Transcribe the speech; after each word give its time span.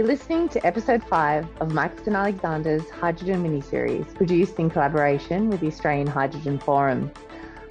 You're 0.00 0.08
listening 0.08 0.48
to 0.48 0.66
episode 0.66 1.04
five 1.04 1.46
of 1.60 1.74
Mike 1.74 2.06
and 2.06 2.16
Alexander's 2.16 2.88
Hydrogen 2.88 3.44
miniseries, 3.44 4.14
produced 4.14 4.58
in 4.58 4.70
collaboration 4.70 5.50
with 5.50 5.60
the 5.60 5.66
Australian 5.66 6.06
Hydrogen 6.06 6.58
Forum. 6.58 7.12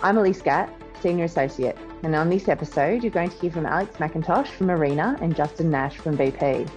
I'm 0.04 0.16
Elise 0.16 0.43
Gatt, 0.43 0.71
Senior 1.01 1.25
Associate, 1.25 1.75
and 2.03 2.15
on 2.15 2.29
this 2.29 2.47
episode, 2.47 3.01
you're 3.01 3.11
going 3.11 3.31
to 3.31 3.37
hear 3.37 3.50
from 3.50 3.65
Alex 3.65 3.95
McIntosh 3.95 4.45
from 4.45 4.69
ARENA 4.69 5.17
and 5.21 5.35
Justin 5.35 5.71
Nash 5.71 5.97
from 5.97 6.15
BP. 6.15 6.69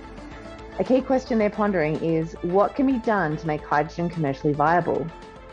A 0.78 0.84
key 0.84 1.02
question 1.02 1.38
they're 1.38 1.50
pondering 1.50 2.02
is 2.02 2.32
what 2.40 2.74
can 2.74 2.86
be 2.86 2.98
done 3.00 3.36
to 3.36 3.46
make 3.46 3.62
hydrogen 3.62 4.08
commercially 4.08 4.54
viable? 4.54 5.06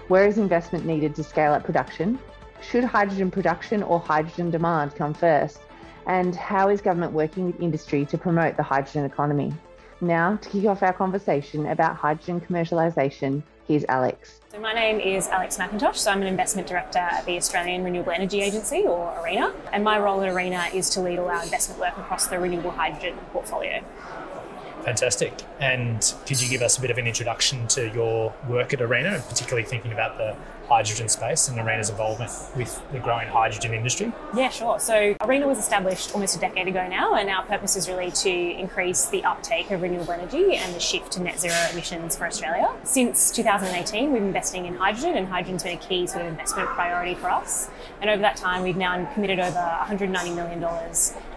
Where 0.08 0.26
is 0.26 0.38
investment 0.38 0.86
needed 0.86 1.14
to 1.16 1.26
scale 1.26 1.52
up 1.52 1.66
production? 1.66 2.20
Should 2.62 2.86
hydrogen 2.86 3.32
production 3.32 3.84
or 3.84 4.00
hydrogen 4.00 4.50
demand 4.50 4.96
come 4.96 5.14
first? 5.14 5.60
And 6.08 6.34
how 6.38 6.70
is 6.70 6.80
government 6.80 7.12
working 7.12 7.48
with 7.48 7.60
industry 7.60 8.06
to 8.06 8.18
promote 8.18 8.56
the 8.56 8.64
hydrogen 8.64 9.04
economy? 9.04 9.54
Now, 10.02 10.38
to 10.38 10.50
kick 10.50 10.66
off 10.66 10.82
our 10.82 10.94
conversation 10.94 11.66
about 11.66 11.98
hydrogen 11.98 12.40
commercialisation, 12.40 13.44
here's 13.68 13.84
Alex. 13.90 14.40
So 14.50 14.60
my 14.60 14.72
name 14.72 15.00
is 15.02 15.28
Alex 15.28 15.58
McIntosh. 15.58 15.96
So 15.96 16.12
I'm 16.12 16.22
an 16.22 16.28
investment 16.28 16.70
director 16.70 17.00
at 17.00 17.26
the 17.26 17.36
Australian 17.36 17.84
Renewable 17.84 18.14
Energy 18.14 18.42
Agency, 18.42 18.84
or 18.84 19.14
ARENA. 19.18 19.54
And 19.74 19.84
my 19.84 20.00
role 20.00 20.22
at 20.22 20.30
ARENA 20.30 20.74
is 20.74 20.90
to 20.92 21.02
lead 21.02 21.20
all 21.20 21.28
our 21.28 21.44
investment 21.44 21.82
work 21.82 21.98
across 21.98 22.28
the 22.28 22.40
renewable 22.40 22.72
hydrogen 22.72 23.18
portfolio. 23.34 23.84
Fantastic. 24.90 25.34
And 25.60 26.16
could 26.26 26.42
you 26.42 26.50
give 26.50 26.64
us 26.64 26.80
a 26.80 26.82
bit 26.82 26.90
of 26.90 26.98
an 26.98 27.06
introduction 27.06 27.68
to 27.68 27.94
your 27.94 28.34
work 28.48 28.74
at 28.74 28.82
ARENA, 28.82 29.14
and 29.14 29.24
particularly 29.26 29.64
thinking 29.64 29.92
about 29.92 30.18
the 30.18 30.36
hydrogen 30.68 31.08
space 31.10 31.48
and 31.48 31.60
ARENA's 31.60 31.92
involvement 31.92 32.32
with 32.56 32.82
the 32.92 32.98
growing 32.98 33.28
hydrogen 33.28 33.76
industry? 33.76 34.12
Yeah, 34.36 34.50
sure. 34.50 34.80
So 34.80 35.14
ARENA 35.22 35.46
was 35.46 35.60
established 35.60 36.16
almost 36.16 36.36
a 36.36 36.40
decade 36.40 36.68
ago 36.68 36.88
now, 36.88 37.14
and 37.14 37.30
our 37.30 37.44
purpose 37.44 37.76
is 37.76 37.88
really 37.88 38.10
to 38.10 38.30
increase 38.32 39.06
the 39.10 39.24
uptake 39.26 39.70
of 39.70 39.84
renewable 39.84 40.12
energy 40.12 40.56
and 40.56 40.74
the 40.74 40.80
shift 40.80 41.12
to 41.14 41.22
net 41.22 41.40
zero 41.40 41.56
emissions 41.72 42.16
for 42.16 42.26
Australia. 42.26 42.76
Since 42.84 43.30
2018, 43.32 44.06
we've 44.06 44.14
been 44.14 44.28
investing 44.30 44.66
in 44.66 44.76
hydrogen, 44.76 45.18
and 45.18 45.28
hydrogen's 45.28 45.62
been 45.62 45.78
a 45.78 45.82
key 45.82 46.08
sort 46.08 46.24
of 46.24 46.30
investment 46.30 46.68
priority 46.70 47.14
for 47.14 47.30
us. 47.30 47.70
And 48.02 48.10
over 48.10 48.22
that 48.24 48.38
time, 48.38 48.64
we've 48.64 48.78
now 48.78 49.06
committed 49.14 49.40
over 49.40 49.60
$190 49.60 50.36
million 50.36 50.64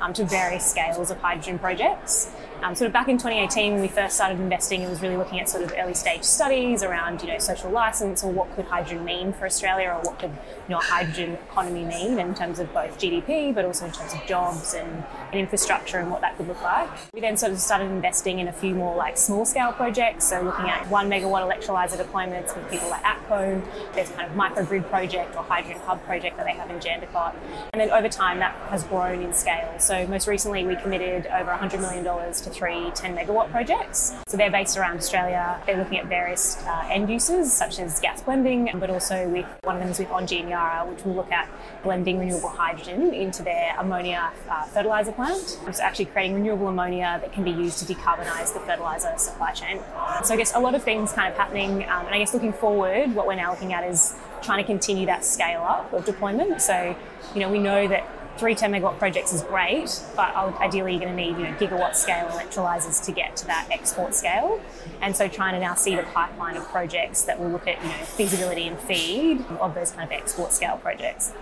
um, 0.01 0.13
to 0.15 0.25
various 0.25 0.65
scales 0.65 1.11
of 1.11 1.19
hydrogen 1.19 1.59
projects. 1.59 2.33
Um, 2.63 2.77
sort 2.77 2.87
of 2.87 2.93
back 2.93 3.09
in 3.09 3.19
2018, 3.19 3.73
when 3.73 3.83
we 3.83 3.89
first 3.89 4.15
started 4.15 4.39
investing, 4.39 4.83
it 4.83 4.89
was 4.89 5.03
really 5.03 5.17
looking 5.17 5.41
at 5.41 5.49
sort 5.49 5.65
of 5.65 5.75
early 5.77 5.95
stage 5.95 6.23
studies 6.23 6.85
around, 6.85 7.21
you 7.21 7.27
know, 7.27 7.39
social 7.39 7.73
license 7.73 8.23
or 8.23 8.31
what 8.31 8.55
could 8.55 8.67
hydrogen 8.67 9.05
mean 9.05 9.33
for 9.33 9.47
Australia 9.47 9.89
or 9.89 10.01
what 10.03 10.21
could, 10.21 10.31
you 10.31 10.69
know, 10.69 10.79
a 10.79 10.83
hydrogen 10.83 11.33
economy 11.51 11.85
mean 11.85 12.21
in 12.21 12.37
terms 12.37 12.61
of 12.61 12.73
both 12.73 13.01
GDP, 13.01 13.53
but 13.53 13.65
also 13.65 13.87
in 13.87 13.91
terms 13.91 14.15
of 14.15 14.25
jobs 14.27 14.75
and, 14.75 15.05
and 15.33 15.41
infrastructure 15.41 15.99
and 15.99 16.09
what 16.09 16.21
that 16.21 16.37
could 16.37 16.47
look 16.47 16.63
like. 16.63 16.89
We 17.13 17.21
then 17.21 17.37
sort 17.37 17.51
of 17.51 17.59
started 17.59 17.87
investing 17.91 18.39
in 18.39 18.47
a 18.47 18.53
few 18.53 18.77
more 18.77 18.95
like 18.95 19.17
small 19.17 19.45
scale 19.45 19.73
projects. 19.73 20.29
So 20.29 20.41
looking 20.41 20.69
at 20.69 20.89
one 20.89 21.11
megawatt 21.11 21.43
electrolyzer 21.43 22.01
deployments 22.01 22.57
with 22.57 22.71
people 22.71 22.89
like 22.91 23.03
ATCO. 23.03 23.61
There's 23.93 24.11
kind 24.11 24.31
of 24.31 24.37
microgrid 24.37 24.89
project 24.89 25.35
or 25.35 25.43
hydrogen 25.43 25.81
hub 25.81 26.01
project 26.05 26.37
that 26.37 26.47
they 26.47 26.53
have 26.53 26.71
in 26.71 26.79
Jandakot. 26.79 27.35
And 27.73 27.81
then 27.81 27.91
over 27.91 28.09
time, 28.09 28.39
that 28.39 28.55
has 28.71 28.85
grown 28.85 29.21
in 29.21 29.35
scale. 29.35 29.75
So 29.81 30.07
most 30.07 30.29
recently, 30.29 30.65
we 30.65 30.77
committed 30.77 31.27
over 31.27 31.51
$100 31.51 31.81
million 31.81 32.05
to 32.05 32.52
three 32.53 32.91
10 32.95 33.17
megawatt 33.17 33.51
projects. 33.51 34.15
So 34.27 34.37
they're 34.37 34.51
based 34.51 34.77
around 34.77 34.97
Australia. 34.97 35.61
They're 35.67 35.77
looking 35.77 35.99
at 35.99 36.07
various 36.07 36.59
uh, 36.67 36.89
end 36.91 37.11
uses 37.11 37.53
such 37.53 37.79
as 37.79 38.01
gas 38.01 38.23
blending, 38.23 38.71
but 38.75 38.91
also 38.91 39.29
with 39.29 39.47
one 39.63 39.77
of 39.77 39.83
them 39.83 39.91
is 39.91 39.99
with 39.99 40.09
Engie 40.09 40.41
and 40.41 40.51
Yara, 40.51 40.87
which 40.89 41.05
will 41.05 41.15
look 41.15 41.33
at 41.33 41.49
blending 41.83 42.19
renewable 42.19 42.49
hydrogen 42.49 43.15
into 43.15 43.43
their 43.43 43.75
ammonia 43.79 44.33
uh, 44.49 44.65
fertilizer 44.67 45.13
plant. 45.13 45.59
It's 45.67 45.81
actually 45.81 46.07
creating 46.07 46.35
renewable 46.35 46.69
ammonia 46.69 47.19
that 47.21 47.33
can 47.33 47.45
be 47.45 47.51
used 47.51 47.79
to 47.87 47.95
decarbonise 47.95 48.53
the 48.55 48.61
fertilizer 48.61 49.13
supply 49.17 49.53
chain. 49.53 49.81
So 50.25 50.35
I 50.35 50.37
guess 50.37 50.55
a 50.55 50.61
lot 50.61 50.75
of 50.75 50.83
things 50.83 51.13
kind 51.13 51.33
of 51.33 51.39
happening, 51.39 51.85
um, 51.85 52.07
and 52.07 52.15
I 52.15 52.19
guess 52.19 52.35
looking 52.35 52.53
forward, 52.53 53.15
what 53.15 53.27
we're 53.27 53.35
now 53.35 53.51
looking 53.51 53.73
at 53.73 53.85
is 53.85 54.15
trying 54.43 54.59
to 54.59 54.67
continue 54.67 55.07
that 55.07 55.25
scale 55.25 55.63
up 55.63 55.93
of 55.93 56.05
deployment. 56.05 56.61
So, 56.61 56.97
you 57.35 57.41
know, 57.41 57.51
we 57.51 57.59
know 57.59 57.89
that 57.89 58.05
three 58.43 58.57
10 58.57 58.73
megawatt 58.73 58.99
projects 58.99 59.33
is 59.33 59.41
great, 59.43 60.03
but 60.17 60.35
ideally 60.61 60.91
you're 60.91 61.01
going 61.03 61.17
to 61.17 61.17
need 61.17 61.39
you 61.39 61.45
know, 61.45 61.55
gigawatt 61.59 61.95
scale 61.95 62.27
electrolyzers 62.27 63.05
to 63.05 63.13
get 63.13 63.37
to 63.37 63.47
that 63.47 63.69
export 63.71 64.17
scale. 64.17 64.61
And 65.01 65.15
so 65.15 65.29
trying 65.29 65.55
to 65.55 65.61
now 65.61 65.75
see 65.75 65.95
the 65.95 66.03
pipeline 66.03 66.57
of 66.57 66.65
projects 66.65 67.23
that 67.23 67.39
will 67.39 67.51
look 67.51 67.69
at 67.69 67.81
you 67.81 67.89
know, 67.89 67.95
feasibility 68.05 68.67
and 68.67 68.81
feed 68.81 69.47
of 69.61 69.77
those 69.77 69.93
kind 69.93 70.11
of 70.11 70.11
export 70.11 70.53
scale 70.53 70.77
projects. 70.77 71.33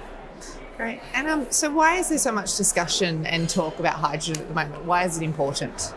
Great. 0.77 1.01
And 1.15 1.27
um, 1.27 1.47
so 1.51 1.71
why 1.71 1.97
is 1.97 2.11
there 2.11 2.19
so 2.19 2.33
much 2.33 2.59
discussion 2.59 3.25
and 3.25 3.49
talk 3.49 3.79
about 3.79 3.95
hydrogen 3.95 4.43
at 4.43 4.49
the 4.49 4.55
moment? 4.55 4.85
Why 4.85 5.05
is 5.05 5.17
it 5.17 5.23
important? 5.23 5.95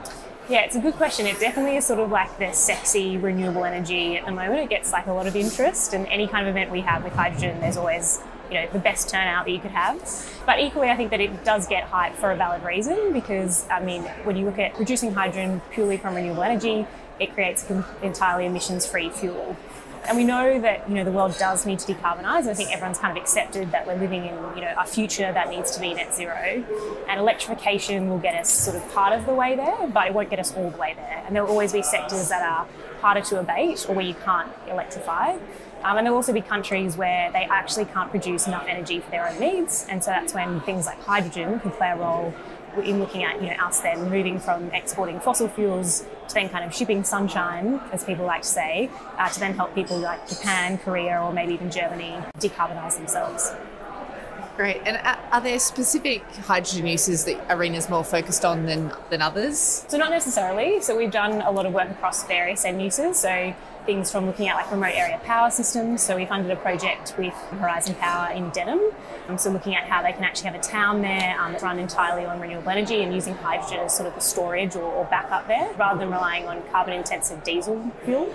Yeah, 0.48 0.62
it's 0.62 0.78
a 0.78 0.80
good 0.80 0.94
question. 0.94 1.26
It 1.26 1.38
definitely 1.38 1.76
is 1.76 1.86
sort 1.86 2.00
of 2.00 2.12
like 2.12 2.38
the 2.40 2.54
sexy 2.54 3.18
renewable 3.18 3.66
energy 3.66 4.16
at 4.16 4.26
the 4.26 4.32
moment. 4.32 4.60
It 4.60 4.70
gets 4.70 4.94
like 4.94 5.08
a 5.08 5.12
lot 5.12 5.28
of 5.28 5.36
interest, 5.36 5.94
and 5.94 6.08
any 6.08 6.28
kind 6.28 6.48
of 6.48 6.56
event 6.56 6.72
we 6.72 6.82
have 6.82 7.04
with 7.04 7.14
hydrogen, 7.14 7.60
there's 7.60 7.78
always 7.78 8.20
you 8.54 8.60
know 8.60 8.68
the 8.72 8.80
best 8.80 9.10
turnout 9.10 9.46
that 9.46 9.52
you 9.52 9.60
could 9.60 9.72
have. 9.72 9.98
But 10.46 10.60
equally, 10.60 10.90
I 10.90 10.96
think 10.96 11.10
that 11.10 11.20
it 11.20 11.44
does 11.44 11.68
get 11.68 11.86
hype 11.86 12.16
for 12.16 12.32
a 12.32 12.36
valid 12.36 12.64
reason 12.64 13.12
because 13.14 13.68
I 13.70 13.84
mean, 13.84 14.04
when 14.24 14.36
you 14.36 14.46
look 14.46 14.60
at 14.60 14.76
producing 14.76 15.14
hydrogen 15.14 15.62
purely 15.72 15.98
from 15.98 16.16
renewable 16.16 16.44
energy, 16.44 16.86
it 17.20 17.34
creates 17.34 17.66
entirely 18.02 18.46
emissions-free 18.46 19.10
fuel. 19.10 19.56
And 20.06 20.18
we 20.18 20.26
know 20.26 20.60
that 20.60 20.88
you 20.90 20.96
know 20.96 21.06
the 21.06 21.12
world 21.12 21.36
does 21.40 21.66
need 21.66 21.80
to 21.80 21.94
decarbonise. 21.94 22.48
I 22.48 22.54
think 22.54 22.72
everyone's 22.72 23.00
kind 23.00 23.18
of 23.18 23.22
accepted 23.24 23.72
that 23.72 23.88
we're 23.88 23.96
living 23.96 24.26
in 24.26 24.36
you 24.56 24.62
know 24.62 24.74
a 24.78 24.86
future 24.86 25.32
that 25.32 25.50
needs 25.50 25.72
to 25.72 25.80
be 25.80 25.94
net 25.94 26.14
zero, 26.14 26.64
and 27.08 27.20
electrification 27.20 28.10
will 28.10 28.20
get 28.20 28.36
us 28.36 28.52
sort 28.52 28.76
of 28.76 28.94
part 28.94 29.18
of 29.18 29.26
the 29.26 29.34
way 29.34 29.56
there, 29.56 29.88
but 29.88 30.08
it 30.08 30.14
won't 30.14 30.30
get 30.30 30.40
us 30.40 30.54
all 30.56 30.70
the 30.70 30.78
way 30.78 30.94
there. 30.94 31.24
And 31.26 31.36
there 31.36 31.44
will 31.44 31.52
always 31.52 31.72
be 31.72 31.82
sectors 31.82 32.30
that 32.30 32.44
are 32.44 32.68
harder 33.00 33.22
to 33.22 33.40
abate 33.40 33.86
or 33.88 33.96
where 33.96 34.06
you 34.06 34.14
can't 34.14 34.52
electrify. 34.68 35.38
Um, 35.84 35.98
and 35.98 36.06
there 36.06 36.14
will 36.14 36.18
also 36.18 36.34
be 36.34 36.42
countries 36.42 36.96
where 36.96 37.32
they 37.32 37.44
actually 37.44 37.86
can't 37.86 38.10
produce 38.10 38.48
enough 38.48 38.66
energy 38.68 39.00
for 39.00 39.12
their 39.12 39.28
own 39.28 39.40
needs, 39.40 39.86
and 39.90 40.04
so 40.04 40.12
that's 40.12 40.34
when 40.34 40.62
things 40.62 40.86
like 40.86 41.02
hydrogen 41.04 41.60
could 41.60 41.74
play 41.74 41.92
a 41.92 41.96
role 41.98 42.34
in 42.84 43.00
looking 43.00 43.24
at 43.24 43.40
you 43.42 43.48
know 43.50 43.56
us 43.64 43.82
then 43.82 44.10
moving 44.10 44.40
from 44.40 44.72
exporting 44.72 45.20
fossil 45.20 45.48
fuels 45.48 46.06
to 46.28 46.34
then 46.34 46.50
kind 46.50 46.66
of 46.66 46.74
shipping 46.74 47.04
sunshine, 47.04 47.82
as 47.92 48.04
people 48.04 48.26
like 48.26 48.42
to 48.42 48.48
say, 48.48 48.90
uh, 49.18 49.30
to 49.30 49.40
then 49.40 49.54
help 49.54 49.76
people 49.76 49.98
like 50.00 50.28
Japan, 50.28 50.78
Korea, 50.78 51.22
or 51.22 51.34
maybe 51.34 51.54
even 51.54 51.70
Germany 51.70 52.18
decarbonise 52.40 52.98
themselves. 52.98 53.54
Great. 54.56 54.82
And 54.86 55.00
are 55.32 55.42
there 55.42 55.58
specific 55.58 56.24
hydrogen 56.36 56.86
uses 56.86 57.26
that 57.26 57.48
ARENA's 57.50 57.90
more 57.90 58.04
focused 58.04 58.46
on 58.46 58.66
than, 58.66 58.92
than 59.10 59.22
others? 59.22 59.86
So, 59.88 59.98
not 59.98 60.12
necessarily. 60.12 60.80
So, 60.80 60.96
we've 60.96 61.12
done 61.12 61.42
a 61.42 61.50
lot 61.50 61.66
of 61.66 61.74
work 61.74 61.90
across 61.90 62.24
various 62.28 62.64
end 62.64 62.80
uses. 62.80 63.18
So, 63.18 63.56
things 63.86 64.12
from 64.12 64.26
looking 64.26 64.48
at 64.48 64.56
like 64.56 64.72
remote 64.72 64.94
area 64.94 65.20
power 65.24 65.50
systems. 65.50 66.02
So 66.02 66.16
we 66.16 66.26
funded 66.26 66.52
a 66.52 66.56
project 66.56 67.16
with 67.18 67.34
Horizon 67.34 67.96
Power 67.96 68.32
in 68.32 68.50
Denham. 68.50 68.80
Um, 69.28 69.38
so 69.38 69.52
looking 69.52 69.76
at 69.76 69.84
how 69.86 70.02
they 70.02 70.14
can 70.14 70.24
actually 70.24 70.50
have 70.52 70.56
a 70.56 70.64
town 70.64 71.02
there 71.02 71.40
um, 71.40 71.56
run 71.62 71.80
entirely 71.80 72.26
on 72.26 72.40
renewable 72.40 72.70
energy 72.70 73.04
and 73.04 73.14
using 73.14 73.34
hydrogen 73.36 73.80
as 73.80 73.96
sort 73.96 74.08
of 74.08 74.16
the 74.16 74.22
storage 74.22 74.76
or, 74.76 74.84
or 74.84 75.06
backup 75.06 75.48
there, 75.48 75.74
rather 75.74 76.00
than 76.00 76.10
relying 76.12 76.46
on 76.46 76.62
carbon 76.72 76.94
intensive 76.94 77.44
diesel 77.44 77.92
fuel. 78.04 78.34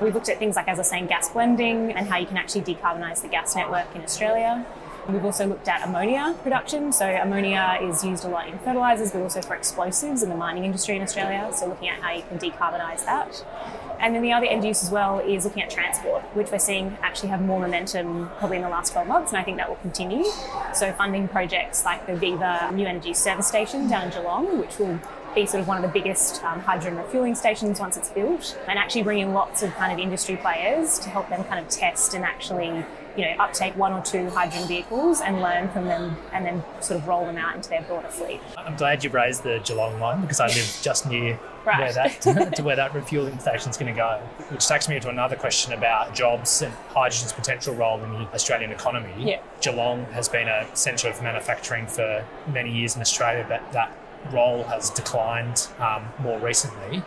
We've 0.00 0.14
looked 0.14 0.28
at 0.28 0.38
things 0.38 0.54
like, 0.54 0.68
as 0.68 0.78
I 0.78 0.80
was 0.80 0.88
saying, 0.88 1.06
gas 1.06 1.28
blending 1.30 1.92
and 1.92 2.06
how 2.06 2.18
you 2.18 2.26
can 2.26 2.36
actually 2.36 2.62
decarbonise 2.62 3.22
the 3.22 3.28
gas 3.28 3.56
network 3.56 3.94
in 3.96 4.02
Australia. 4.02 4.64
We've 5.08 5.24
also 5.24 5.46
looked 5.46 5.68
at 5.68 5.82
ammonia 5.88 6.36
production. 6.42 6.92
So, 6.92 7.06
ammonia 7.06 7.78
is 7.80 8.04
used 8.04 8.26
a 8.26 8.28
lot 8.28 8.46
in 8.46 8.58
fertilisers, 8.58 9.10
but 9.10 9.22
also 9.22 9.40
for 9.40 9.54
explosives 9.54 10.22
in 10.22 10.28
the 10.28 10.36
mining 10.36 10.66
industry 10.66 10.96
in 10.96 11.02
Australia. 11.02 11.50
So, 11.54 11.66
looking 11.66 11.88
at 11.88 12.02
how 12.02 12.12
you 12.12 12.22
can 12.28 12.38
decarbonise 12.38 13.06
that. 13.06 13.42
And 14.00 14.14
then 14.14 14.20
the 14.20 14.32
other 14.32 14.44
end 14.44 14.64
use 14.64 14.82
as 14.82 14.90
well 14.90 15.18
is 15.20 15.46
looking 15.46 15.62
at 15.62 15.70
transport, 15.70 16.24
which 16.34 16.50
we're 16.50 16.58
seeing 16.58 16.98
actually 17.02 17.30
have 17.30 17.40
more 17.40 17.58
momentum 17.58 18.28
probably 18.38 18.58
in 18.58 18.62
the 18.62 18.68
last 18.68 18.92
12 18.92 19.08
months, 19.08 19.32
and 19.32 19.38
I 19.38 19.44
think 19.44 19.56
that 19.56 19.70
will 19.70 19.76
continue. 19.76 20.26
So, 20.74 20.92
funding 20.92 21.26
projects 21.26 21.86
like 21.86 22.06
the 22.06 22.14
Viva 22.14 22.70
New 22.74 22.86
Energy 22.86 23.14
Service 23.14 23.48
Station 23.48 23.88
down 23.88 24.04
in 24.04 24.10
Geelong, 24.10 24.58
which 24.58 24.78
will 24.78 25.00
be 25.34 25.46
sort 25.46 25.62
of 25.62 25.68
one 25.68 25.82
of 25.82 25.82
the 25.82 25.98
biggest 25.98 26.44
um, 26.44 26.60
hydrogen 26.60 26.98
refueling 26.98 27.34
stations 27.34 27.80
once 27.80 27.96
it's 27.96 28.10
built, 28.10 28.58
and 28.68 28.78
actually 28.78 29.04
bring 29.04 29.20
in 29.20 29.32
lots 29.32 29.62
of 29.62 29.74
kind 29.76 29.90
of 29.90 29.98
industry 29.98 30.36
players 30.36 30.98
to 30.98 31.08
help 31.08 31.30
them 31.30 31.44
kind 31.44 31.64
of 31.64 31.70
test 31.70 32.12
and 32.12 32.26
actually 32.26 32.84
you 33.18 33.24
know, 33.24 33.34
uptake 33.42 33.76
one 33.76 33.92
or 33.92 34.00
two 34.00 34.30
hydrogen 34.30 34.68
vehicles 34.68 35.20
and 35.20 35.40
learn 35.40 35.68
from 35.70 35.86
them 35.86 36.16
and 36.32 36.46
then 36.46 36.62
sort 36.80 37.00
of 37.00 37.08
roll 37.08 37.26
them 37.26 37.36
out 37.36 37.56
into 37.56 37.68
their 37.68 37.82
broader 37.82 38.06
fleet. 38.06 38.40
I'm 38.56 38.76
glad 38.76 39.02
you 39.02 39.10
raised 39.10 39.42
the 39.42 39.60
Geelong 39.64 39.98
line 39.98 40.20
because 40.20 40.38
I 40.38 40.46
live 40.46 40.78
just 40.82 41.04
near 41.08 41.36
right. 41.64 41.80
where 41.80 41.92
that 41.92 42.20
to 42.56 42.62
where 42.62 42.76
that 42.76 42.94
refueling 42.94 43.36
station 43.40 43.70
is 43.70 43.76
going 43.76 43.92
to 43.92 43.96
go. 43.96 44.20
Which 44.50 44.68
takes 44.68 44.88
me 44.88 45.00
to 45.00 45.08
another 45.08 45.34
question 45.34 45.72
about 45.72 46.14
jobs 46.14 46.62
and 46.62 46.72
hydrogen's 46.90 47.32
potential 47.32 47.74
role 47.74 48.00
in 48.04 48.12
the 48.12 48.18
Australian 48.32 48.70
economy. 48.70 49.12
Yeah. 49.18 49.40
Geelong 49.60 50.04
has 50.12 50.28
been 50.28 50.46
a 50.46 50.64
centre 50.76 51.08
of 51.08 51.20
manufacturing 51.20 51.88
for 51.88 52.24
many 52.46 52.70
years 52.72 52.94
in 52.94 53.02
Australia, 53.02 53.44
but 53.48 53.72
that 53.72 53.90
role 54.32 54.62
has 54.62 54.90
declined 54.90 55.66
um, 55.80 56.06
more 56.20 56.38
recently. 56.38 57.02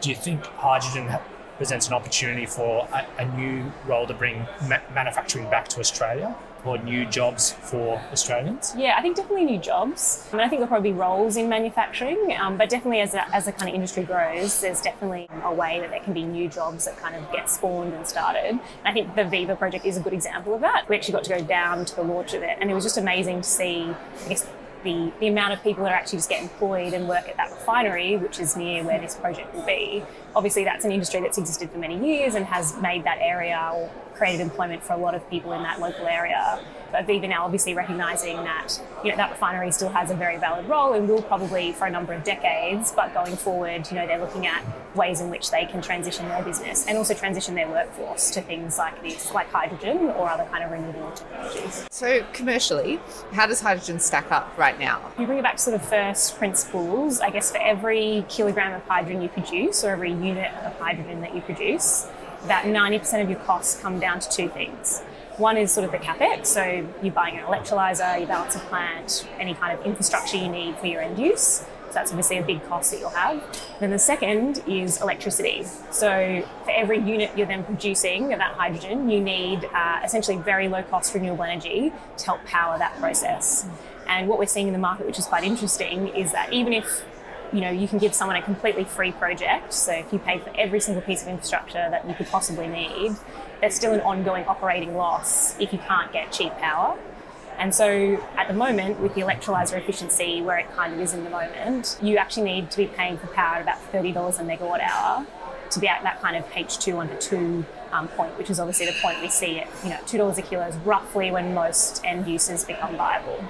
Do 0.00 0.08
you 0.08 0.16
think 0.16 0.42
hydrogen 0.46 1.18
presents 1.60 1.88
an 1.88 1.92
opportunity 1.92 2.46
for 2.46 2.88
a, 2.90 3.06
a 3.18 3.24
new 3.36 3.70
role 3.86 4.06
to 4.06 4.14
bring 4.14 4.46
ma- 4.66 4.80
manufacturing 4.94 5.44
back 5.50 5.68
to 5.68 5.78
Australia? 5.78 6.34
or 6.64 6.76
new 6.76 7.06
jobs 7.06 7.52
for 7.52 7.98
Australians? 8.12 8.74
Yeah, 8.76 8.94
I 8.98 9.00
think 9.00 9.16
definitely 9.16 9.46
new 9.46 9.58
jobs. 9.58 10.28
I 10.30 10.36
mean, 10.36 10.44
I 10.44 10.48
think 10.48 10.60
there'll 10.60 10.68
probably 10.68 10.92
be 10.92 10.98
roles 10.98 11.38
in 11.38 11.48
manufacturing, 11.48 12.36
um, 12.38 12.58
but 12.58 12.68
definitely 12.68 13.00
as, 13.00 13.14
a, 13.14 13.26
as 13.34 13.46
the 13.46 13.52
kind 13.52 13.70
of 13.70 13.74
industry 13.74 14.02
grows, 14.02 14.60
there's 14.60 14.82
definitely 14.82 15.26
a 15.42 15.54
way 15.54 15.80
that 15.80 15.88
there 15.88 16.00
can 16.00 16.12
be 16.12 16.22
new 16.22 16.50
jobs 16.50 16.84
that 16.84 16.98
kind 16.98 17.16
of 17.16 17.32
get 17.32 17.48
spawned 17.48 17.94
and 17.94 18.06
started. 18.06 18.50
And 18.50 18.60
I 18.84 18.92
think 18.92 19.14
the 19.14 19.24
Viva 19.24 19.56
project 19.56 19.86
is 19.86 19.96
a 19.96 20.00
good 20.00 20.12
example 20.12 20.54
of 20.54 20.60
that. 20.60 20.86
We 20.86 20.96
actually 20.96 21.12
got 21.12 21.24
to 21.24 21.30
go 21.30 21.42
down 21.42 21.86
to 21.86 21.96
the 21.96 22.02
launch 22.02 22.34
of 22.34 22.42
it, 22.42 22.58
and 22.60 22.70
it 22.70 22.74
was 22.74 22.84
just 22.84 22.98
amazing 22.98 23.40
to 23.40 23.48
see, 23.48 23.94
I 24.26 24.28
guess, 24.28 24.46
the, 24.84 25.12
the 25.20 25.28
amount 25.28 25.52
of 25.52 25.62
people 25.62 25.84
that 25.84 25.92
are 25.92 25.96
actually 25.96 26.18
just 26.18 26.30
get 26.30 26.42
employed 26.42 26.94
and 26.94 27.08
work 27.08 27.28
at 27.28 27.36
that 27.36 27.50
refinery, 27.50 28.16
which 28.16 28.38
is 28.38 28.56
near 28.56 28.84
where 28.84 29.00
this 29.00 29.14
project 29.14 29.54
will 29.54 29.64
be. 29.64 30.02
Obviously, 30.34 30.64
that's 30.64 30.84
an 30.84 30.92
industry 30.92 31.20
that's 31.20 31.38
existed 31.38 31.70
for 31.70 31.78
many 31.78 31.98
years 31.98 32.34
and 32.34 32.46
has 32.46 32.76
made 32.80 33.04
that 33.04 33.18
area 33.20 33.70
or 33.74 33.90
created 34.20 34.40
employment 34.42 34.82
for 34.82 34.92
a 34.92 34.96
lot 34.98 35.14
of 35.14 35.28
people 35.30 35.52
in 35.52 35.62
that 35.62 35.80
local 35.80 36.06
area. 36.06 36.62
But 36.92 37.06
Viva 37.06 37.26
now 37.26 37.44
obviously 37.44 37.72
recognising 37.72 38.36
that 38.36 38.78
you 39.02 39.10
know 39.10 39.16
that 39.16 39.30
refinery 39.30 39.72
still 39.72 39.88
has 39.88 40.10
a 40.10 40.14
very 40.14 40.36
valid 40.36 40.68
role 40.68 40.92
and 40.92 41.08
will 41.08 41.22
probably 41.22 41.72
for 41.72 41.86
a 41.86 41.90
number 41.90 42.12
of 42.12 42.22
decades. 42.22 42.92
But 42.92 43.14
going 43.14 43.36
forward, 43.36 43.88
you 43.90 43.96
know 43.96 44.06
they're 44.06 44.20
looking 44.20 44.46
at 44.46 44.62
ways 44.94 45.20
in 45.20 45.30
which 45.30 45.50
they 45.50 45.64
can 45.66 45.80
transition 45.80 46.28
their 46.28 46.42
business 46.42 46.86
and 46.86 46.98
also 46.98 47.14
transition 47.14 47.54
their 47.54 47.68
workforce 47.68 48.30
to 48.32 48.42
things 48.42 48.76
like 48.76 49.00
this, 49.02 49.32
like 49.32 49.48
hydrogen 49.50 49.98
or 50.10 50.28
other 50.28 50.44
kind 50.50 50.64
of 50.64 50.70
renewable 50.70 51.12
technologies. 51.12 51.86
So 51.90 52.24
commercially, 52.32 53.00
how 53.32 53.46
does 53.46 53.60
hydrogen 53.60 54.00
stack 54.00 54.30
up 54.32 54.52
right 54.58 54.78
now? 54.78 55.00
If 55.14 55.20
you 55.20 55.26
bring 55.26 55.38
it 55.38 55.42
back 55.42 55.56
to 55.56 55.62
sort 55.62 55.76
of 55.76 55.88
first 55.88 56.36
principles, 56.36 57.20
I 57.20 57.30
guess 57.30 57.52
for 57.52 57.58
every 57.58 58.24
kilogram 58.28 58.74
of 58.74 58.86
hydrogen 58.86 59.22
you 59.22 59.28
produce 59.28 59.84
or 59.84 59.90
every 59.90 60.12
unit 60.22 60.52
of 60.64 60.78
hydrogen 60.78 61.20
that 61.20 61.34
you 61.34 61.40
produce, 61.40 62.08
about 62.44 62.64
90% 62.64 63.22
of 63.22 63.30
your 63.30 63.38
costs 63.40 63.80
come 63.80 63.98
down 63.98 64.20
to 64.20 64.28
two 64.28 64.48
things. 64.48 65.02
One 65.36 65.56
is 65.56 65.72
sort 65.72 65.84
of 65.86 65.92
the 65.92 65.98
capex, 65.98 66.46
so 66.46 66.86
you're 67.02 67.12
buying 67.12 67.38
an 67.38 67.44
electrolyzer, 67.44 68.18
your 68.18 68.28
balance 68.28 68.56
of 68.56 68.62
plant, 68.62 69.26
any 69.38 69.54
kind 69.54 69.78
of 69.78 69.84
infrastructure 69.86 70.36
you 70.36 70.48
need 70.48 70.76
for 70.76 70.86
your 70.86 71.00
end 71.00 71.18
use. 71.18 71.64
So 71.90 71.94
that's 71.94 72.12
obviously 72.12 72.38
a 72.38 72.42
big 72.42 72.62
cost 72.68 72.92
that 72.92 73.00
you'll 73.00 73.10
have. 73.10 73.42
Then 73.80 73.90
the 73.90 73.98
second 73.98 74.62
is 74.68 75.00
electricity. 75.00 75.64
So 75.90 76.46
for 76.64 76.70
every 76.70 76.98
unit 76.98 77.30
you're 77.36 77.48
then 77.48 77.64
producing 77.64 78.32
of 78.32 78.38
that 78.38 78.52
hydrogen, 78.54 79.10
you 79.10 79.20
need 79.20 79.64
uh, 79.64 80.00
essentially 80.04 80.36
very 80.36 80.68
low 80.68 80.84
cost 80.84 81.14
renewable 81.14 81.42
energy 81.42 81.92
to 82.18 82.24
help 82.24 82.44
power 82.44 82.78
that 82.78 82.96
process. 83.00 83.66
And 84.06 84.28
what 84.28 84.38
we're 84.38 84.46
seeing 84.46 84.68
in 84.68 84.72
the 84.72 84.78
market, 84.78 85.06
which 85.06 85.18
is 85.18 85.26
quite 85.26 85.42
interesting, 85.42 86.08
is 86.08 86.32
that 86.32 86.52
even 86.52 86.72
if 86.72 87.04
you 87.52 87.60
know, 87.60 87.70
you 87.70 87.88
can 87.88 87.98
give 87.98 88.14
someone 88.14 88.36
a 88.36 88.42
completely 88.42 88.84
free 88.84 89.12
project. 89.12 89.72
So 89.72 89.92
if 89.92 90.12
you 90.12 90.18
pay 90.18 90.38
for 90.38 90.52
every 90.56 90.80
single 90.80 91.02
piece 91.02 91.22
of 91.22 91.28
infrastructure 91.28 91.88
that 91.90 92.08
you 92.08 92.14
could 92.14 92.28
possibly 92.28 92.68
need, 92.68 93.16
there's 93.60 93.74
still 93.74 93.92
an 93.92 94.00
ongoing 94.00 94.44
operating 94.44 94.96
loss 94.96 95.58
if 95.58 95.72
you 95.72 95.78
can't 95.78 96.12
get 96.12 96.32
cheap 96.32 96.52
power. 96.58 96.98
And 97.58 97.74
so 97.74 98.22
at 98.36 98.48
the 98.48 98.54
moment, 98.54 99.00
with 99.00 99.14
the 99.14 99.20
electrolyzer 99.20 99.76
efficiency 99.76 100.40
where 100.40 100.58
it 100.58 100.70
kind 100.74 100.94
of 100.94 101.00
is 101.00 101.12
in 101.12 101.24
the 101.24 101.30
moment, 101.30 101.98
you 102.00 102.16
actually 102.16 102.44
need 102.44 102.70
to 102.70 102.76
be 102.78 102.86
paying 102.86 103.18
for 103.18 103.26
power 103.28 103.56
at 103.56 103.62
about 103.62 103.78
$30 103.92 104.14
a 104.14 104.42
megawatt 104.42 104.80
hour 104.80 105.26
to 105.70 105.78
be 105.78 105.86
at 105.86 106.02
that 106.02 106.20
kind 106.20 106.36
of 106.36 106.44
H2 106.50 106.98
under 106.98 107.14
2 107.16 107.64
um, 107.92 108.08
point, 108.08 108.36
which 108.38 108.50
is 108.50 108.58
obviously 108.58 108.86
the 108.86 108.94
point 109.02 109.20
we 109.20 109.28
see 109.28 109.60
at, 109.60 109.68
you 109.84 109.90
know, 109.90 109.98
$2 109.98 110.38
a 110.38 110.42
kilo 110.42 110.66
is 110.66 110.76
roughly 110.78 111.30
when 111.30 111.52
most 111.52 112.02
end 112.04 112.26
users 112.26 112.64
become 112.64 112.96
viable. 112.96 113.44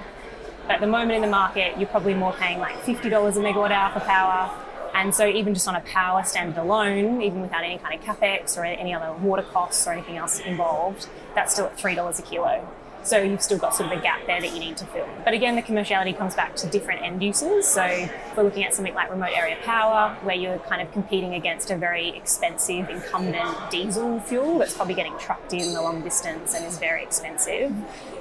But 0.71 0.75
at 0.75 0.81
the 0.83 0.87
moment 0.87 1.11
in 1.11 1.21
the 1.21 1.27
market, 1.27 1.77
you're 1.77 1.89
probably 1.89 2.13
more 2.13 2.31
paying 2.31 2.57
like 2.57 2.73
$50 2.85 3.03
a 3.03 3.39
megawatt 3.41 3.71
hour 3.71 3.91
for 3.91 3.99
power. 3.99 4.49
And 4.93 5.13
so 5.13 5.27
even 5.27 5.53
just 5.53 5.67
on 5.67 5.75
a 5.75 5.81
power 5.81 6.23
standard 6.23 6.57
alone, 6.57 7.21
even 7.21 7.41
without 7.41 7.65
any 7.65 7.77
kind 7.77 7.93
of 7.93 8.05
capex 8.05 8.57
or 8.57 8.63
any 8.63 8.93
other 8.93 9.11
water 9.11 9.41
costs 9.41 9.85
or 9.85 9.91
anything 9.91 10.15
else 10.15 10.39
involved, 10.39 11.09
that's 11.35 11.51
still 11.51 11.65
at 11.65 11.77
$3 11.77 12.17
a 12.17 12.21
kilo. 12.21 12.65
So 13.03 13.21
you've 13.21 13.41
still 13.41 13.57
got 13.57 13.73
sort 13.75 13.91
of 13.91 13.97
a 13.97 14.01
gap 14.01 14.25
there 14.27 14.39
that 14.39 14.53
you 14.53 14.59
need 14.59 14.77
to 14.77 14.85
fill. 14.85 15.07
But 15.25 15.33
again, 15.33 15.55
the 15.55 15.61
commerciality 15.61 16.15
comes 16.15 16.35
back 16.35 16.55
to 16.57 16.67
different 16.67 17.01
end 17.01 17.21
uses. 17.23 17.67
So 17.67 17.83
if 17.83 18.37
we're 18.37 18.43
looking 18.43 18.63
at 18.63 18.73
something 18.73 18.93
like 18.93 19.09
remote 19.09 19.31
area 19.35 19.57
power, 19.63 20.15
where 20.21 20.35
you're 20.35 20.59
kind 20.59 20.81
of 20.81 20.91
competing 20.91 21.33
against 21.33 21.71
a 21.71 21.75
very 21.75 22.09
expensive 22.09 22.89
incumbent 22.89 23.71
diesel 23.71 24.19
fuel 24.21 24.59
that's 24.59 24.75
probably 24.75 24.93
getting 24.93 25.17
trucked 25.17 25.53
in 25.53 25.73
the 25.73 25.81
long 25.81 26.01
distance 26.01 26.53
and 26.53 26.65
is 26.65 26.77
very 26.77 27.03
expensive. 27.03 27.73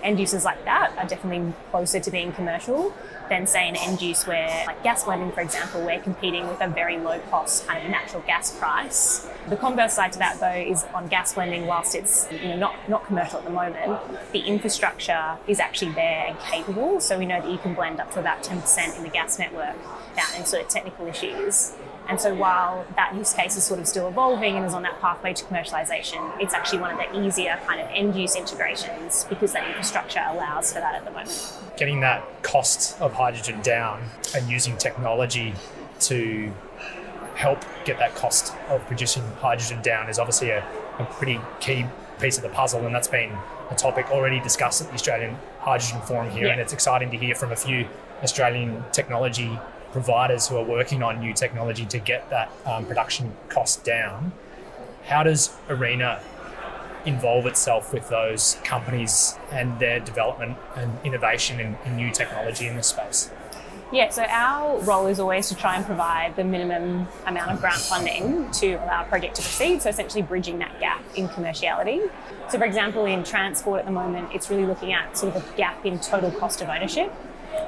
End 0.03 0.19
uses 0.19 0.45
like 0.45 0.65
that 0.65 0.97
are 0.97 1.07
definitely 1.07 1.53
closer 1.71 2.01
to 2.01 2.11
being 2.11 2.33
commercial 2.33 2.95
than 3.29 3.47
say 3.47 3.69
an 3.69 3.77
end 3.77 4.03
use 4.03 4.27
where, 4.27 4.65
like 4.67 4.83
gas 4.83 5.05
blending, 5.05 5.31
for 5.31 5.41
example, 5.41 5.85
we're 5.85 6.01
competing 6.01 6.49
with 6.49 6.61
a 6.61 6.69
very 6.69 6.99
low 6.99 7.21
cost 7.31 7.67
kind 7.67 7.85
of 7.85 7.91
natural 7.91 8.23
gas 8.27 8.51
price. 8.59 9.29
The 9.49 9.57
converse 9.57 9.93
side 9.93 10.13
to 10.15 10.19
that, 10.19 10.41
though, 10.41 10.51
is 10.51 10.85
on 10.95 11.07
gas 11.07 11.35
blending, 11.35 11.67
whilst 11.67 11.95
it's 11.95 12.27
you 12.33 12.49
know, 12.49 12.57
not, 12.57 12.89
not 12.89 13.07
commercial 13.07 13.39
at 13.39 13.45
the 13.45 13.51
moment, 13.51 14.01
the 14.33 14.41
infrastructure 14.41 14.70
is 14.79 15.61
actually 15.61 15.93
there 15.93 16.27
and 16.29 16.39
capable. 16.41 17.01
So 17.01 17.19
we 17.19 17.27
know 17.27 17.41
that 17.41 17.51
you 17.51 17.59
can 17.59 17.75
blend 17.75 18.01
up 18.01 18.13
to 18.13 18.21
about 18.21 18.43
10% 18.43 18.97
in 18.97 19.03
the 19.03 19.09
gas 19.09 19.39
network 19.39 19.77
without 20.11 20.35
any 20.35 20.45
sort 20.45 20.63
of 20.63 20.69
technical 20.69 21.07
issues. 21.07 21.73
And 22.09 22.21
so 22.21 22.35
while 22.35 22.85
that 22.97 23.15
use 23.15 23.33
case 23.33 23.57
is 23.57 23.63
sort 23.63 23.79
of 23.79 23.87
still 23.87 24.09
evolving 24.09 24.57
and 24.57 24.67
is 24.67 24.75
on 24.75 24.83
that 24.83 25.01
pathway 25.01 25.33
to 25.33 25.45
commercialization, 25.45 26.41
it's 26.41 26.55
actually 26.55 26.81
one 26.81 26.93
of 26.93 26.99
the 26.99 27.25
easier 27.25 27.59
kind 27.67 27.81
of 27.81 27.89
end 27.93 28.17
use 28.17 28.35
integrations 28.35 29.25
because 29.25 29.53
that 29.53 29.67
infrastructure 29.69 30.23
allows 30.27 30.73
for 30.73 30.81
that 30.81 30.97
at 30.97 31.05
the 31.05 31.11
moment. 31.11 31.59
Getting 31.77 32.01
that 32.01 32.43
cost 32.43 33.01
of 33.01 33.13
hydrogen 33.13 33.61
down 33.63 34.03
and 34.35 34.51
using 34.51 34.77
technology 34.77 35.55
to 36.01 36.53
help 37.37 37.65
get 37.85 37.99
that 37.99 38.15
cost 38.15 38.55
of 38.69 38.85
producing 38.87 39.23
hydrogen 39.41 39.81
down 39.83 40.09
is 40.09 40.19
obviously 40.19 40.51
a, 40.51 40.67
a 40.99 41.05
pretty 41.05 41.41
key 41.61 41.87
piece 42.21 42.37
of 42.37 42.43
the 42.43 42.51
puzzle, 42.51 42.85
and 42.85 42.95
that's 42.95 43.09
been 43.09 43.33
a 43.71 43.75
topic 43.75 44.11
already 44.11 44.41
discussed 44.41 44.83
at 44.83 44.89
the 44.89 44.95
Australian 44.95 45.37
Hydrogen 45.61 46.01
Forum 46.03 46.31
here, 46.31 46.47
yeah. 46.47 46.53
and 46.53 46.61
it's 46.61 46.73
exciting 46.73 47.11
to 47.11 47.17
hear 47.17 47.35
from 47.35 47.53
a 47.53 47.57
few 47.57 47.87
Australian 48.23 48.85
technology 48.93 49.59
providers 49.93 50.49
who 50.49 50.57
are 50.57 50.65
working 50.65 51.03
on 51.03 51.21
new 51.21 51.33
technology 51.33 51.85
to 51.87 51.99
get 51.99 52.29
that 52.31 52.51
um, 52.67 52.87
production 52.87 53.35
cost 53.49 53.85
down. 53.85 54.33
How 55.05 55.23
does 55.23 55.57
ARENA 55.69 56.21
involve 57.07 57.47
itself 57.47 57.93
with 57.93 58.09
those 58.09 58.59
companies 58.63 59.39
and 59.51 59.79
their 59.79 60.01
development 60.01 60.59
and 60.77 60.99
innovation 61.05 61.59
in, 61.59 61.77
in 61.85 61.97
new 61.97 62.11
technology 62.11 62.67
in 62.67 62.77
this 62.77 62.89
space? 62.89 63.31
Yeah, 63.93 64.11
so 64.11 64.23
our 64.23 64.81
role 64.83 65.09
is 65.09 65.19
always 65.19 65.49
to 65.49 65.57
try 65.57 65.75
and 65.75 65.85
provide 65.85 66.37
the 66.37 66.45
minimum 66.45 67.09
amount 67.27 67.51
of 67.51 67.61
grant 67.61 67.81
funding 67.81 68.49
to 68.53 68.75
allow 68.75 69.03
a 69.03 69.05
project 69.05 69.35
to 69.35 69.43
proceed, 69.43 69.83
so 69.83 69.89
essentially 69.89 70.23
bridging 70.23 70.61
that 70.61 70.79
gap 70.79 71.03
in 71.17 71.29
commerciality. 71.29 72.09
So, 72.51 72.59
for 72.59 72.65
example, 72.65 73.05
in 73.07 73.25
transport 73.25 73.81
at 73.81 73.87
the 73.87 73.93
moment, 73.93 74.29
it's 74.33 74.49
really 74.49 74.65
looking 74.65 74.93
at 74.93 75.19
sort 75.19 75.35
of 75.35 75.45
a 75.45 75.57
gap 75.57 75.85
in 75.85 75.99
total 75.99 76.31
cost 76.31 76.63
of 76.63 76.69
ownership. 76.69 77.13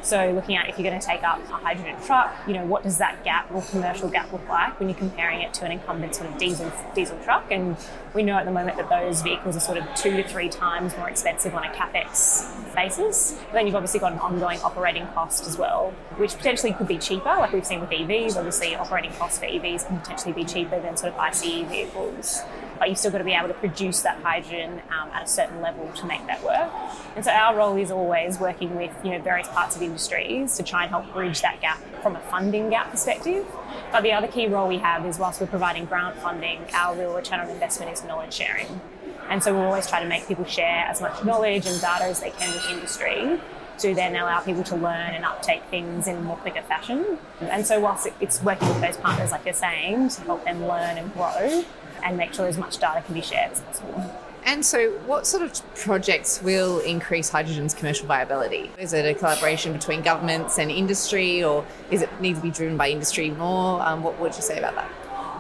So 0.03 0.33
looking 0.33 0.57
at 0.57 0.69
if 0.69 0.79
you're 0.79 0.89
going 0.89 1.01
to 1.01 1.07
take 1.07 1.23
up 1.23 1.41
a 1.45 1.53
hydrogen 1.53 1.97
truck, 2.05 2.35
you 2.47 2.55
know, 2.55 2.65
what 2.67 2.83
does 2.83 2.99
that 2.99 3.23
gap 3.25 3.51
or 3.53 3.63
commercial 3.63 4.09
gap 4.09 4.33
look 4.33 4.47
like 4.49 4.79
when 4.81 4.89
you're 4.89 4.99
comparing 4.99 5.43
it 5.43 5.55
to 5.55 5.65
an 5.65 5.73
incumbent 5.73 6.15
sort 6.15 6.31
of 6.31 6.39
diesel 6.39 6.73
diesel 6.95 7.19
truck? 7.25 7.51
And 7.51 7.77
we 8.15 8.23
know 8.23 8.37
at 8.37 8.45
the 8.45 8.51
moment 8.51 8.77
that 8.79 8.89
those 8.89 9.23
vehicles 9.23 9.57
are 9.57 9.61
sort 9.61 9.79
of 9.79 9.95
two 9.95 10.17
to 10.17 10.27
three 10.27 10.49
times 10.49 10.97
more 10.97 11.09
expensive 11.09 11.55
on 11.55 11.65
a 11.65 11.71
capex 11.71 12.75
basis. 12.75 13.39
But 13.47 13.53
then 13.53 13.67
you've 13.67 13.77
obviously 13.77 14.01
got 14.01 14.13
an 14.13 14.19
ongoing 14.19 14.61
operating 14.61 15.07
cost 15.09 15.47
as 15.47 15.57
well, 15.57 15.95
which 16.17 16.37
potentially 16.37 16.73
could 16.73 16.89
be 16.89 16.99
cheaper, 16.99 17.37
like 17.39 17.53
we've 17.53 17.67
seen 17.67 17.81
with 17.81 17.91
EVs. 17.91 18.37
Obviously, 18.37 18.75
operating 18.75 19.13
costs 19.13 19.39
for 19.39 19.47
EVs 19.47 19.87
can 19.87 20.01
potentially 20.01 20.33
be 20.33 20.45
cheaper 20.45 20.81
than 20.81 20.97
sort 20.97 21.13
of 21.13 21.19
ICE 21.19 21.63
vehicles 21.69 22.43
but 22.83 22.89
you've 22.89 22.99
still 22.99 23.13
got 23.13 23.19
to 23.19 23.25
be 23.25 23.33
able 23.33 23.47
to 23.47 23.55
produce 23.55 24.03
that 24.03 24.21
hydrogen 24.25 24.83
um, 24.91 25.09
at 25.13 25.23
a 25.23 25.27
certain 25.29 25.61
level 25.61 25.89
to 25.93 26.05
make 26.05 26.27
that 26.27 26.43
work. 26.43 26.69
And 27.15 27.25
so 27.25 27.31
our 27.31 27.55
role 27.55 27.77
is 27.77 27.93
always 27.93 28.41
working 28.41 28.75
with 28.75 28.91
you 29.05 29.13
know 29.13 29.21
various 29.21 29.47
parts 29.47 29.77
of 29.77 29.83
industries 29.83 30.57
to 30.57 30.65
try 30.65 30.83
and 30.83 30.91
help 30.91 31.13
bridge 31.13 31.43
that 31.43 31.61
gap 31.61 31.79
from 32.03 32.17
a 32.17 32.21
funding 32.23 32.71
gap 32.71 32.91
perspective. 32.91 33.47
But 33.93 34.01
the 34.01 34.11
other 34.11 34.27
key 34.27 34.49
role 34.49 34.67
we 34.67 34.79
have 34.79 35.07
is 35.07 35.17
whilst 35.17 35.41
we're 35.41 35.47
providing 35.47 35.85
grant 35.85 36.17
funding, 36.17 36.59
our 36.75 36.97
real 36.97 37.15
return 37.15 37.39
on 37.39 37.51
investment 37.51 37.93
is 37.93 38.03
knowledge 38.03 38.33
sharing. 38.33 38.81
And 39.29 39.45
so 39.45 39.55
we'll 39.55 39.67
always 39.67 39.87
try 39.87 40.03
to 40.03 40.09
make 40.09 40.27
people 40.27 40.45
share 40.45 40.85
as 40.89 41.01
much 41.01 41.25
knowledge 41.25 41.67
and 41.67 41.81
data 41.81 42.07
as 42.07 42.19
they 42.19 42.31
can 42.31 42.53
with 42.53 42.69
industry 42.69 43.39
to 43.79 43.95
then 43.95 44.17
allow 44.17 44.41
people 44.41 44.65
to 44.65 44.75
learn 44.75 45.15
and 45.15 45.25
uptake 45.25 45.63
things 45.71 46.09
in 46.09 46.17
a 46.17 46.21
more 46.21 46.37
quicker 46.39 46.63
fashion. 46.63 47.19
And 47.41 47.65
so 47.65 47.79
whilst 47.79 48.09
it's 48.21 48.43
working 48.43 48.69
with 48.69 48.81
those 48.81 48.97
partners, 48.97 49.31
like 49.31 49.45
you're 49.45 49.55
saying, 49.55 50.09
to 50.09 50.21
help 50.23 50.45
them 50.45 50.67
learn 50.67 50.99
and 50.99 51.13
grow, 51.13 51.65
and 52.05 52.17
make 52.17 52.35
sure 52.35 52.47
as 52.47 52.59
much 52.59 52.79
data 52.79 53.03
can 53.03 53.15
be 53.15 53.23
shared 53.23 53.53
as 53.53 53.61
possible. 53.61 54.11
And 54.45 54.65
so, 54.65 54.91
what 55.07 55.27
sort 55.27 55.45
of 55.45 55.75
projects 55.77 56.43
will 56.43 56.81
increase 56.81 57.29
hydrogen's 57.29 57.75
commercial 57.75 58.07
viability? 58.07 58.73
Is 58.77 58.93
it 58.93 59.05
a 59.05 59.15
collaboration 59.15 59.73
between 59.73 60.03
governments 60.03 60.59
and 60.59 60.71
industry, 60.71 61.45
or 61.45 61.65
is 61.91 62.03
it 62.03 62.21
need 62.21 62.37
to 62.37 62.43
be 62.43 62.51
driven 62.51 62.77
by 62.77 62.91
industry 62.91 63.31
more? 63.31 63.81
Um, 63.83 64.03
what 64.03 64.19
would 64.19 64.35
you 64.35 64.43
say 64.43 64.59
about 64.59 64.75
that? 64.75 64.91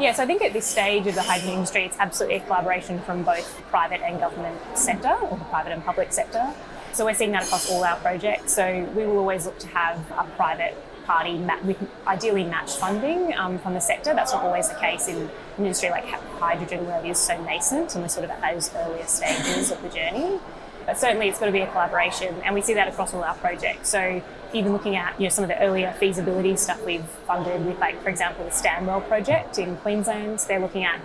Yes, 0.00 0.19
I 0.19 0.26
think 0.26 0.40
at 0.42 0.52
this 0.52 0.66
stage 0.66 1.07
of 1.07 1.14
the 1.14 1.23
hydrogen 1.23 1.54
industry, 1.54 1.85
it's 1.85 1.99
absolutely 1.99 2.38
a 2.38 2.40
collaboration 2.40 3.00
from 3.00 3.25
both 3.25 3.61
private 3.71 4.02
and 4.02 4.21
government 4.21 4.59
sector, 4.75 5.14
or 5.14 5.37
the 5.37 5.45
private 5.47 5.73
and 5.73 5.85
public 5.85 6.12
sector. 6.12 6.54
So 6.92 7.04
we're 7.04 7.14
seeing 7.14 7.33
that 7.33 7.45
across 7.45 7.71
all 7.71 7.85
our 7.85 7.97
projects. 7.97 8.52
So 8.52 8.85
we 8.95 9.04
will 9.04 9.19
always 9.19 9.47
look 9.47 9.59
to 9.61 9.69
have 9.69 9.99
a 10.12 10.25
private 10.37 10.76
party 11.05 11.37
with 11.65 11.77
ideally 12.07 12.45
matched 12.45 12.79
funding 12.79 13.35
um, 13.37 13.59
from 13.59 13.75
the 13.75 13.81
sector. 13.81 14.15
That's 14.15 14.33
not 14.33 14.45
always 14.45 14.69
the 14.69 14.77
case 14.77 15.09
in 15.09 15.17
an 15.17 15.31
industry 15.59 15.91
like 15.91 16.05
hydrogen, 16.05 16.87
where 16.87 17.05
it 17.05 17.09
is 17.09 17.19
so 17.19 17.41
nascent 17.43 17.95
and 17.95 18.03
we're 18.03 18.09
sort 18.09 18.25
of 18.25 18.31
at 18.31 18.41
those 18.41 18.71
earlier 18.75 19.07
stages 19.07 19.71
of 19.71 19.83
the 19.83 19.89
journey. 19.89 20.39
But 20.87 20.99
certainly 20.99 21.29
it's 21.29 21.39
got 21.39 21.47
to 21.47 21.53
be 21.53 21.61
a 21.61 21.71
collaboration, 21.71 22.35
and 22.45 22.55
we 22.55 22.61
see 22.61 22.75
that 22.75 22.89
across 22.89 23.15
all 23.15 23.23
our 23.23 23.35
projects. 23.37 23.89
So 23.89 24.21
even 24.53 24.73
looking 24.73 24.97
at 24.97 25.19
you 25.19 25.27
know 25.27 25.31
some 25.31 25.45
of 25.45 25.49
the 25.49 25.61
earlier 25.61 25.93
feasibility 25.93 26.57
stuff 26.57 26.85
we've 26.85 27.05
funded 27.05 27.65
with, 27.65 27.79
like 27.79 28.03
for 28.03 28.09
example, 28.09 28.45
the 28.45 28.51
Stanwell 28.51 29.01
project 29.03 29.59
in 29.59 29.77
Queensland, 29.77 30.41
they're 30.41 30.61
looking 30.61 30.85
at 30.85 31.01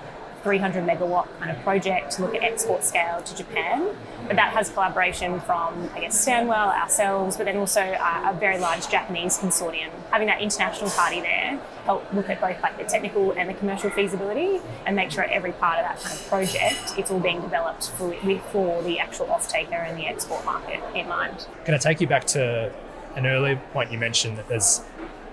300 0.48 0.86
megawatt 0.86 1.28
kind 1.40 1.52
of 1.52 1.62
project 1.62 2.10
to 2.10 2.22
look 2.22 2.34
at 2.34 2.42
export 2.42 2.82
scale 2.82 3.22
to 3.22 3.36
Japan. 3.36 3.94
But 4.28 4.38
that 4.38 4.54
has 4.54 4.70
collaboration 4.70 5.42
from, 5.42 5.90
I 5.94 6.00
guess, 6.00 6.18
Stanwell, 6.18 6.70
ourselves, 6.70 7.36
but 7.36 7.48
then 7.48 7.58
also 7.58 7.82
a 7.82 8.34
very 8.40 8.58
large 8.58 8.88
Japanese 8.88 9.38
consortium. 9.38 9.90
Having 10.10 10.28
that 10.28 10.42
international 10.42 10.90
party 10.92 11.20
there 11.20 11.60
help 11.84 12.14
look 12.14 12.30
at 12.30 12.40
both 12.40 12.62
like 12.64 12.78
the 12.78 12.86
technical 12.86 13.34
and 13.34 13.50
the 13.50 13.56
commercial 13.56 13.90
feasibility 13.90 14.62
and 14.86 14.96
make 14.96 15.12
sure 15.12 15.26
every 15.26 15.52
part 15.52 15.80
of 15.80 15.84
that 15.84 16.00
kind 16.00 16.18
of 16.18 16.26
project 16.30 16.94
it's 16.98 17.12
all 17.12 17.20
being 17.20 17.42
developed 17.42 17.90
for, 17.92 18.14
for 18.54 18.82
the 18.84 19.00
actual 19.00 19.30
off-taker 19.30 19.76
and 19.76 20.00
the 20.00 20.08
export 20.08 20.46
market 20.46 20.80
in 20.96 21.10
mind. 21.10 21.46
Can 21.66 21.74
I 21.74 21.78
take 21.78 22.00
you 22.00 22.08
back 22.08 22.26
to 22.28 22.74
an 23.16 23.26
earlier 23.26 23.62
point 23.74 23.92
you 23.92 23.98
mentioned 23.98 24.38
that 24.38 24.48
there's 24.48 24.82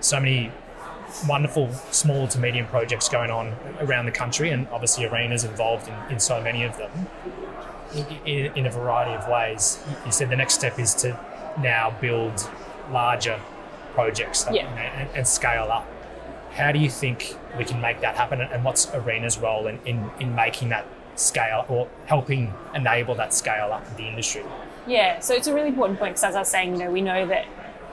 so 0.01 0.19
many 0.19 0.51
wonderful 1.27 1.71
small 1.91 2.27
to 2.27 2.39
medium 2.39 2.67
projects 2.67 3.09
going 3.09 3.31
on 3.31 3.55
around 3.79 4.05
the 4.05 4.11
country, 4.11 4.49
and 4.49 4.67
obviously 4.69 5.05
Arena's 5.05 5.43
involved 5.43 5.87
in, 5.87 5.95
in 6.11 6.19
so 6.19 6.41
many 6.41 6.63
of 6.63 6.77
them 6.77 6.91
in, 8.25 8.51
in, 8.55 8.65
a 8.65 8.69
variety 8.69 9.13
of 9.13 9.27
ways. 9.29 9.83
You 10.05 10.11
said 10.11 10.29
the 10.29 10.35
next 10.35 10.55
step 10.55 10.79
is 10.79 10.93
to 10.95 11.17
now 11.61 11.95
build 12.01 12.49
larger 12.91 13.39
projects 13.93 14.45
yeah. 14.51 14.67
and, 14.75 15.09
and, 15.15 15.27
scale 15.27 15.71
up. 15.71 15.87
How 16.51 16.71
do 16.71 16.79
you 16.79 16.89
think 16.89 17.35
we 17.57 17.65
can 17.65 17.79
make 17.81 18.01
that 18.01 18.15
happen, 18.15 18.41
and 18.41 18.63
what's 18.63 18.93
Arena's 18.93 19.37
role 19.37 19.67
in, 19.67 19.79
in, 19.85 20.09
in 20.19 20.35
making 20.35 20.69
that 20.69 20.85
scale 21.15 21.65
or 21.69 21.89
helping 22.05 22.53
enable 22.73 23.15
that 23.15 23.33
scale 23.33 23.71
up 23.71 23.87
in 23.87 23.95
the 23.95 24.07
industry? 24.09 24.43
Yeah, 24.87 25.19
so 25.19 25.33
it's 25.33 25.47
a 25.47 25.53
really 25.53 25.69
important 25.69 25.99
point 25.99 26.13
because 26.13 26.23
as 26.23 26.35
I 26.35 26.39
was 26.39 26.49
saying, 26.49 26.73
you 26.73 26.79
know, 26.79 26.91
we 26.91 27.01
know 27.01 27.25
that 27.27 27.45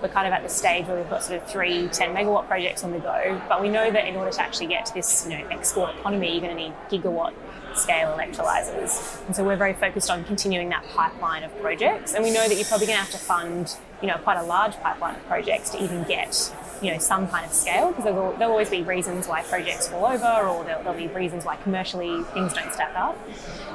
we're 0.03 0.09
kind 0.09 0.27
of 0.27 0.33
at 0.33 0.43
the 0.43 0.49
stage 0.49 0.87
where 0.87 0.97
we've 0.97 1.09
got 1.09 1.23
sort 1.23 1.41
of 1.41 1.49
three 1.49 1.89
10 1.89 2.15
megawatt 2.15 2.49
projects 2.49 2.83
on 2.85 2.91
the 2.91 2.99
go, 2.99 3.41
but 3.49 3.63
we 3.63 3.69
know 3.69 3.91
that 3.91 4.07
in 4.07 4.17
order 4.17 4.31
to 4.31 4.43
actually 4.43 4.67
get 4.67 4.85
to 4.87 4.95
this 4.95 5.27
you 5.29 5.39
know, 5.39 5.47
export 5.49 5.97
economy, 5.97 6.33
you're 6.33 6.41
going 6.41 6.57
to 6.57 6.63
need 6.63 6.75
gigawatt 6.91 7.33
scale 7.75 8.09
electrolyzers. 8.17 9.25
And 9.27 9.35
so 9.35 9.45
we're 9.45 9.57
very 9.57 9.73
focused 9.73 10.11
on 10.11 10.25
continuing 10.25 10.69
that 10.71 10.85
pipeline 10.95 11.43
of 11.43 11.57
projects. 11.61 12.15
And 12.15 12.23
we 12.23 12.31
know 12.31 12.47
that 12.47 12.55
you're 12.55 12.67
probably 12.67 12.87
going 12.87 12.99
to 12.99 13.05
have 13.05 13.13
to 13.13 13.19
fund, 13.19 13.77
you 14.01 14.09
know, 14.09 14.19
quite 14.19 14.37
a 14.37 14.43
large 14.43 14.75
pipeline 14.81 15.15
of 15.15 15.27
projects 15.27 15.71
to 15.71 15.83
even 15.83 16.03
get 16.05 16.53
you 16.83 16.93
know 16.93 16.99
some 16.99 17.29
kind 17.29 17.47
of 17.47 17.53
scale 17.53 17.89
because 17.89 18.05
there'll, 18.05 18.33
there'll, 18.33 18.53
always 18.53 18.69
be 18.69 18.83
reasons 18.83 19.29
why 19.29 19.43
projects 19.43 19.89
fall 19.89 20.05
over 20.05 20.25
or 20.25 20.65
there'll, 20.65 20.83
there'll, 20.83 20.95
be 20.95 21.07
reasons 21.09 21.45
why 21.45 21.57
commercially 21.57 22.23
things 22.35 22.53
don't 22.53 22.73
stack 22.73 22.95
up. 22.97 23.17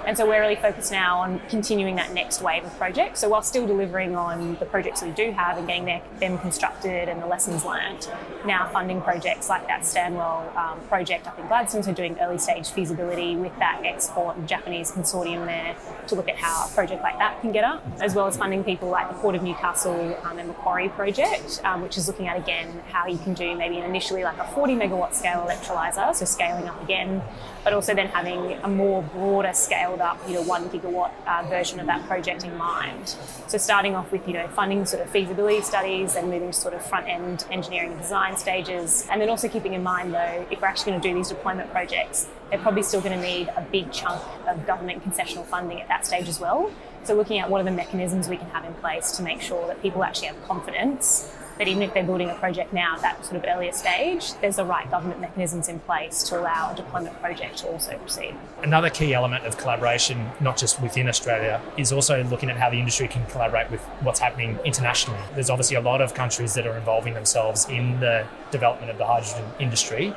And 0.05 0.15
so 0.15 0.25
we're 0.25 0.39
really 0.39 0.55
focused 0.55 0.91
now 0.91 1.19
on 1.19 1.41
continuing 1.49 1.95
that 1.95 2.13
next 2.13 2.41
wave 2.41 2.63
of 2.63 2.77
projects. 2.77 3.19
So 3.19 3.29
while 3.29 3.41
still 3.41 3.67
delivering 3.67 4.15
on 4.15 4.55
the 4.55 4.65
projects 4.65 5.01
we 5.01 5.09
do 5.11 5.31
have 5.31 5.57
and 5.57 5.67
getting 5.67 5.85
their, 5.85 6.01
them 6.19 6.37
constructed 6.37 7.09
and 7.09 7.21
the 7.21 7.27
lessons 7.27 7.65
learned 7.65 8.07
now 8.45 8.69
funding 8.69 9.01
projects 9.01 9.49
like 9.49 9.67
that 9.67 9.85
Stanwell 9.85 10.51
um, 10.55 10.79
project 10.87 11.27
up 11.27 11.37
in 11.37 11.47
Gladstone 11.47 11.83
so 11.83 11.93
doing 11.93 12.17
early 12.21 12.37
stage 12.37 12.69
feasibility 12.69 13.35
with 13.35 13.57
that 13.59 13.81
export 13.83 14.45
Japanese 14.45 14.91
consortium 14.91 15.45
there 15.45 15.75
to 16.07 16.15
look 16.15 16.29
at 16.29 16.37
how 16.37 16.67
a 16.67 16.69
project 16.73 17.01
like 17.03 17.17
that 17.17 17.39
can 17.41 17.51
get 17.51 17.63
up 17.63 17.85
as 17.99 18.15
well 18.15 18.27
as 18.27 18.37
funding 18.37 18.63
people 18.63 18.89
like 18.89 19.09
the 19.09 19.15
Port 19.15 19.35
of 19.35 19.43
Newcastle 19.43 20.17
um, 20.23 20.39
and 20.39 20.47
Macquarie 20.47 20.89
project 20.89 21.61
um, 21.63 21.81
which 21.81 21.97
is 21.97 22.07
looking 22.07 22.27
at 22.27 22.37
again 22.37 22.81
how 22.91 22.96
you 23.05 23.17
can 23.17 23.33
do 23.33 23.55
maybe 23.55 23.77
initially 23.77 24.23
like 24.23 24.37
a 24.37 24.47
40 24.47 24.75
megawatt 24.75 25.13
scale 25.13 25.45
electrolyzer, 25.47 26.15
so 26.15 26.25
scaling 26.25 26.67
up 26.67 26.81
again, 26.83 27.21
but 27.63 27.73
also 27.73 27.93
then 27.93 28.07
having 28.07 28.53
a 28.63 28.67
more 28.67 29.03
broader 29.03 29.51
scaled 29.53 29.99
up, 29.99 30.19
you 30.27 30.35
know, 30.35 30.41
one 30.43 30.69
gigawatt 30.69 31.11
uh, 31.25 31.47
version 31.47 31.79
of 31.79 31.85
that 31.85 32.05
project 32.07 32.43
in 32.43 32.55
mind. 32.57 33.15
So 33.47 33.57
starting 33.57 33.95
off 33.95 34.11
with, 34.11 34.27
you 34.27 34.33
know, 34.33 34.47
funding 34.49 34.85
sort 34.85 35.03
of 35.03 35.09
feasibility 35.09 35.61
studies 35.61 36.15
and 36.15 36.29
moving 36.29 36.51
to 36.51 36.57
sort 36.57 36.73
of 36.73 36.85
front 36.85 37.07
end 37.07 37.45
engineering 37.51 37.91
and 37.91 38.01
design 38.01 38.37
stages. 38.37 39.07
And 39.11 39.21
then 39.21 39.29
also 39.29 39.47
keeping 39.47 39.73
in 39.73 39.83
mind 39.83 40.13
though, 40.13 40.47
if 40.49 40.61
we're 40.61 40.67
actually 40.67 40.91
going 40.91 41.01
to 41.01 41.09
do 41.09 41.13
these 41.13 41.29
deployment 41.29 41.71
projects, 41.71 42.27
they're 42.49 42.59
probably 42.59 42.83
still 42.83 43.01
going 43.01 43.19
to 43.19 43.21
need 43.21 43.49
a 43.49 43.61
big 43.61 43.91
chunk 43.91 44.21
of 44.47 44.65
government 44.65 45.03
concessional 45.03 45.45
funding 45.45 45.81
at 45.81 45.87
that 45.87 46.05
stage 46.05 46.27
as 46.27 46.39
well. 46.39 46.71
So 47.03 47.15
looking 47.15 47.39
at 47.39 47.49
what 47.49 47.61
are 47.61 47.63
the 47.63 47.71
mechanisms 47.71 48.27
we 48.27 48.37
can 48.37 48.49
have 48.49 48.65
in 48.65 48.73
place 48.75 49.11
to 49.13 49.23
make 49.23 49.41
sure 49.41 49.65
that 49.67 49.81
people 49.81 50.03
actually 50.03 50.27
have 50.27 50.43
confidence 50.45 51.33
that 51.57 51.67
even 51.67 51.81
if 51.81 51.93
they're 51.93 52.03
building 52.03 52.29
a 52.29 52.35
project 52.35 52.73
now 52.73 52.95
at 52.95 53.01
that 53.01 53.25
sort 53.25 53.37
of 53.37 53.45
earlier 53.47 53.71
stage, 53.71 54.33
there's 54.41 54.57
the 54.57 54.65
right 54.65 54.89
government 54.89 55.19
mechanisms 55.21 55.67
in 55.69 55.79
place 55.81 56.23
to 56.23 56.39
allow 56.39 56.71
a 56.71 56.75
deployment 56.75 57.19
project 57.21 57.57
to 57.59 57.67
also 57.67 57.97
proceed. 57.97 58.35
Another 58.61 58.89
key 58.89 59.13
element 59.13 59.45
of 59.45 59.57
collaboration, 59.57 60.29
not 60.39 60.57
just 60.57 60.81
within 60.81 61.07
Australia, 61.07 61.61
is 61.77 61.91
also 61.91 62.23
looking 62.25 62.49
at 62.49 62.57
how 62.57 62.69
the 62.69 62.79
industry 62.79 63.07
can 63.07 63.25
collaborate 63.27 63.69
with 63.71 63.81
what's 64.01 64.19
happening 64.19 64.59
internationally. 64.65 65.19
There's 65.33 65.49
obviously 65.49 65.77
a 65.77 65.81
lot 65.81 66.01
of 66.01 66.13
countries 66.13 66.53
that 66.53 66.67
are 66.67 66.77
involving 66.77 67.13
themselves 67.13 67.67
in 67.69 67.99
the 67.99 68.25
development 68.51 68.91
of 68.91 68.97
the 68.97 69.05
hydrogen 69.05 69.45
industry. 69.59 70.13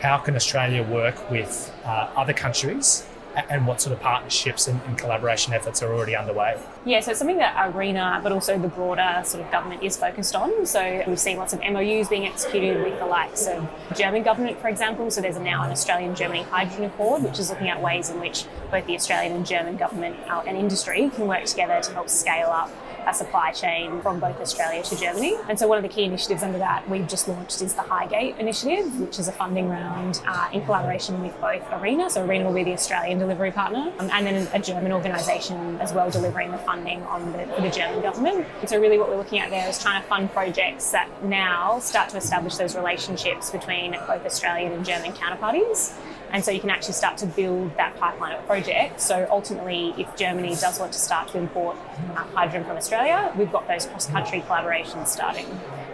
How 0.00 0.18
can 0.18 0.36
Australia 0.36 0.82
work 0.82 1.30
with 1.30 1.72
uh, 1.84 2.10
other 2.16 2.32
countries 2.32 3.06
and 3.36 3.66
what 3.66 3.80
sort 3.80 3.92
of 3.94 4.00
partnerships 4.00 4.68
and, 4.68 4.80
and, 4.86 4.96
collaboration 4.98 5.52
efforts 5.52 5.82
are 5.82 5.92
already 5.92 6.16
underway? 6.16 6.58
Yeah, 6.84 7.00
so 7.00 7.10
it's 7.10 7.18
something 7.18 7.38
that 7.38 7.74
Arena, 7.74 8.20
but 8.22 8.32
also 8.32 8.58
the 8.58 8.68
broader 8.68 9.22
sort 9.24 9.44
of 9.44 9.50
government 9.50 9.82
is 9.82 9.96
focused 9.96 10.34
on. 10.34 10.66
So 10.66 11.02
we've 11.06 11.18
seen 11.18 11.36
lots 11.36 11.52
of 11.52 11.60
MOUs 11.60 12.08
being 12.08 12.26
executed 12.26 12.82
with 12.82 12.98
the 12.98 13.06
likes 13.06 13.46
of 13.46 13.68
German 13.96 14.22
government, 14.22 14.60
for 14.60 14.68
example. 14.68 15.10
So 15.10 15.20
there's 15.20 15.38
now 15.38 15.64
an 15.64 15.70
Australian-Germany 15.70 16.42
hydrogen 16.44 16.84
accord, 16.84 17.22
which 17.22 17.38
is 17.38 17.50
looking 17.50 17.68
at 17.68 17.80
ways 17.82 18.10
in 18.10 18.20
which 18.20 18.46
both 18.70 18.86
the 18.86 18.94
Australian 18.94 19.32
and 19.32 19.46
German 19.46 19.76
government 19.76 20.16
uh, 20.28 20.42
and 20.46 20.56
industry 20.56 21.10
can 21.10 21.26
work 21.26 21.44
together 21.44 21.80
to 21.80 21.92
help 21.92 22.08
scale 22.08 22.48
up 22.48 22.70
a 23.06 23.14
supply 23.14 23.52
chain 23.52 24.00
from 24.02 24.20
both 24.20 24.40
Australia 24.40 24.82
to 24.82 24.96
Germany. 24.96 25.36
And 25.48 25.58
so 25.58 25.68
one 25.68 25.78
of 25.78 25.82
the 25.82 25.88
key 25.88 26.04
initiatives 26.04 26.42
under 26.42 26.58
that 26.58 26.88
we've 26.88 27.08
just 27.08 27.28
launched 27.28 27.62
is 27.62 27.74
the 27.74 27.82
HyGATE 27.82 28.38
Initiative, 28.38 29.00
which 29.00 29.18
is 29.18 29.28
a 29.28 29.32
funding 29.32 29.68
round 29.68 30.20
uh, 30.26 30.48
in 30.52 30.64
collaboration 30.64 31.20
with 31.22 31.38
both 31.40 31.62
Arena, 31.72 32.08
so 32.10 32.24
Arena 32.24 32.46
will 32.46 32.54
be 32.54 32.64
the 32.64 32.72
Australian 32.72 33.18
delivery 33.18 33.50
partner, 33.50 33.92
um, 33.98 34.10
and 34.12 34.26
then 34.26 34.48
a 34.52 34.58
German 34.58 34.92
organisation 34.92 35.80
as 35.80 35.92
well 35.92 36.10
delivering 36.10 36.50
the 36.50 36.58
funding 36.58 37.02
on 37.04 37.32
the, 37.32 37.46
for 37.54 37.62
the 37.62 37.70
German 37.70 38.00
government. 38.02 38.46
And 38.60 38.68
so 38.68 38.80
really 38.80 38.98
what 38.98 39.08
we're 39.08 39.16
looking 39.16 39.40
at 39.40 39.50
there 39.50 39.68
is 39.68 39.80
trying 39.82 40.00
to 40.02 40.08
fund 40.08 40.30
projects 40.32 40.90
that 40.92 41.08
now 41.24 41.78
start 41.80 42.10
to 42.10 42.16
establish 42.16 42.56
those 42.56 42.74
relationships 42.76 43.50
between 43.50 43.92
both 44.06 44.24
Australian 44.24 44.72
and 44.72 44.84
German 44.84 45.12
counterparties. 45.12 45.94
And 46.32 46.44
so 46.44 46.50
you 46.50 46.58
can 46.58 46.70
actually 46.70 46.94
start 46.94 47.16
to 47.18 47.26
build 47.26 47.76
that 47.76 47.96
pipeline 47.96 48.36
of 48.36 48.44
projects. 48.46 49.04
So 49.04 49.28
ultimately, 49.30 49.94
if 49.96 50.16
Germany 50.16 50.56
does 50.56 50.80
want 50.80 50.92
to 50.92 50.98
start 50.98 51.28
to 51.28 51.38
import 51.38 51.76
uh, 52.16 52.24
hydrogen 52.34 52.64
from 52.64 52.76
Australia, 52.76 52.93
we've 53.36 53.50
got 53.50 53.66
those 53.66 53.86
cross 53.86 54.06
country 54.06 54.40
collaborations 54.42 55.08
starting. 55.08 55.46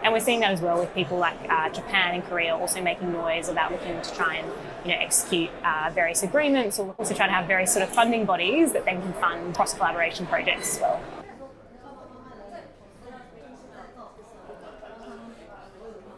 And 0.03 0.13
we're 0.13 0.21
seeing 0.21 0.41
that 0.41 0.53
as 0.53 0.61
well 0.61 0.79
with 0.79 0.95
people 0.95 1.19
like 1.19 1.37
uh, 1.49 1.71
Japan 1.71 2.15
and 2.15 2.25
Korea 2.25 2.55
also 2.55 2.83
making 2.83 3.13
noise 3.13 3.49
about 3.49 3.73
looking 3.73 4.01
to 4.01 4.15
try 4.15 4.37
and 4.37 4.47
you 4.85 4.91
know, 4.91 5.01
execute 5.01 5.51
uh, 5.65 5.91
various 5.95 6.23
agreements 6.23 6.79
or 6.79 6.95
also 6.99 7.15
trying 7.15 7.31
to 7.31 7.35
have 7.35 7.47
various 7.47 7.73
sort 7.73 7.83
of 7.83 7.95
funding 7.95 8.27
bodies 8.27 8.73
that 8.73 8.85
then 8.85 9.01
can 9.01 9.13
fund 9.15 9.55
cross 9.55 9.73
collaboration 9.73 10.27
projects 10.27 10.77
as 10.77 10.83
well. 10.83 11.01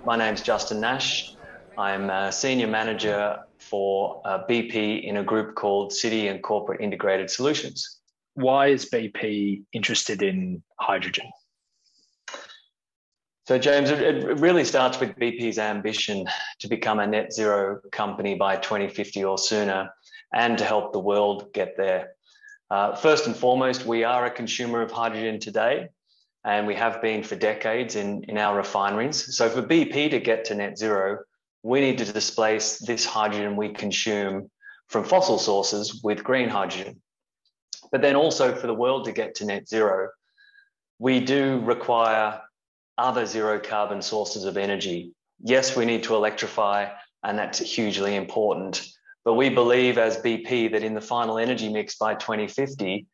My 0.05 0.17
name's 0.17 0.43
Justin 0.43 0.81
Nash. 0.81 1.37
I'm 1.79 2.11
a 2.11 2.33
senior 2.33 2.67
manager 2.67 3.39
for 3.59 4.21
uh, 4.25 4.45
BP 4.49 5.05
in 5.05 5.19
a 5.19 5.23
group 5.23 5.55
called 5.55 5.93
City 5.93 6.27
and 6.27 6.43
Corporate 6.43 6.81
Integrated 6.81 7.31
Solutions. 7.31 8.02
Why 8.35 8.69
is 8.69 8.89
BP 8.89 9.65
interested 9.73 10.23
in 10.23 10.63
hydrogen? 10.81 11.31
So, 13.47 13.59
James, 13.59 13.91
it 13.91 14.39
really 14.39 14.65
starts 14.65 15.01
with 15.01 15.17
BP's 15.17 15.59
ambition 15.59 16.27
to 16.61 16.69
become 16.69 17.01
a 17.01 17.07
net 17.07 17.33
zero 17.33 17.81
company 17.91 18.37
by 18.37 18.57
2050 18.57 19.25
or 19.25 19.37
sooner 19.37 19.91
and 20.33 20.57
to 20.59 20.65
help 20.65 20.93
the 20.93 21.01
world 21.01 21.53
get 21.53 21.77
there. 21.77 22.13
Uh, 22.71 22.95
first 22.95 23.27
and 23.27 23.37
foremost, 23.37 23.85
we 23.85 24.05
are 24.05 24.25
a 24.25 24.31
consumer 24.31 24.81
of 24.81 24.93
hydrogen 24.93 25.41
today, 25.41 25.89
and 26.45 26.67
we 26.67 26.75
have 26.75 27.03
been 27.03 27.23
for 27.23 27.37
decades 27.37 27.97
in, 27.97 28.25
in 28.29 28.39
our 28.39 28.57
refineries. 28.57 29.37
So, 29.37 29.51
for 29.51 29.63
BP 29.63 30.11
to 30.11 30.21
get 30.21 30.47
to 30.47 30.55
net 30.55 30.79
zero, 30.79 31.19
we 31.63 31.81
need 31.81 31.99
to 31.99 32.11
displace 32.11 32.79
this 32.79 33.05
hydrogen 33.05 33.57
we 33.57 33.71
consume 33.71 34.51
from 34.89 35.05
fossil 35.05 35.39
sources 35.39 36.01
with 36.03 36.25
green 36.25 36.49
hydrogen. 36.49 37.03
But 37.93 38.03
then 38.03 38.17
also 38.17 38.55
for 38.55 38.67
the 38.67 38.75
world 38.75 39.05
to 39.05 39.13
get 39.13 39.37
to 39.37 39.45
net 39.45 39.69
zero, 39.69 40.09
we 40.99 41.21
do 41.21 41.61
require 41.61 42.41
other 42.99 43.27
zero 43.27 43.61
carbon 43.61 44.03
sources 44.03 44.45
of 44.45 44.57
energy. 44.57 45.13
Yes, 45.43 45.77
we 45.77 45.85
need 45.85 46.05
to 46.05 46.15
electrify, 46.15 46.89
and 47.23 47.39
that's 47.39 47.59
hugely 47.59 48.17
important. 48.17 48.87
But 49.25 49.35
we 49.35 49.51
believe 49.51 49.99
as 49.99 50.17
BP 50.19 50.73
that 50.73 50.83
in 50.83 50.95
the 50.95 51.01
final 51.01 51.39
energy 51.39 51.69
mix 51.69 51.97
by 51.97 52.15
2050, 52.15 53.07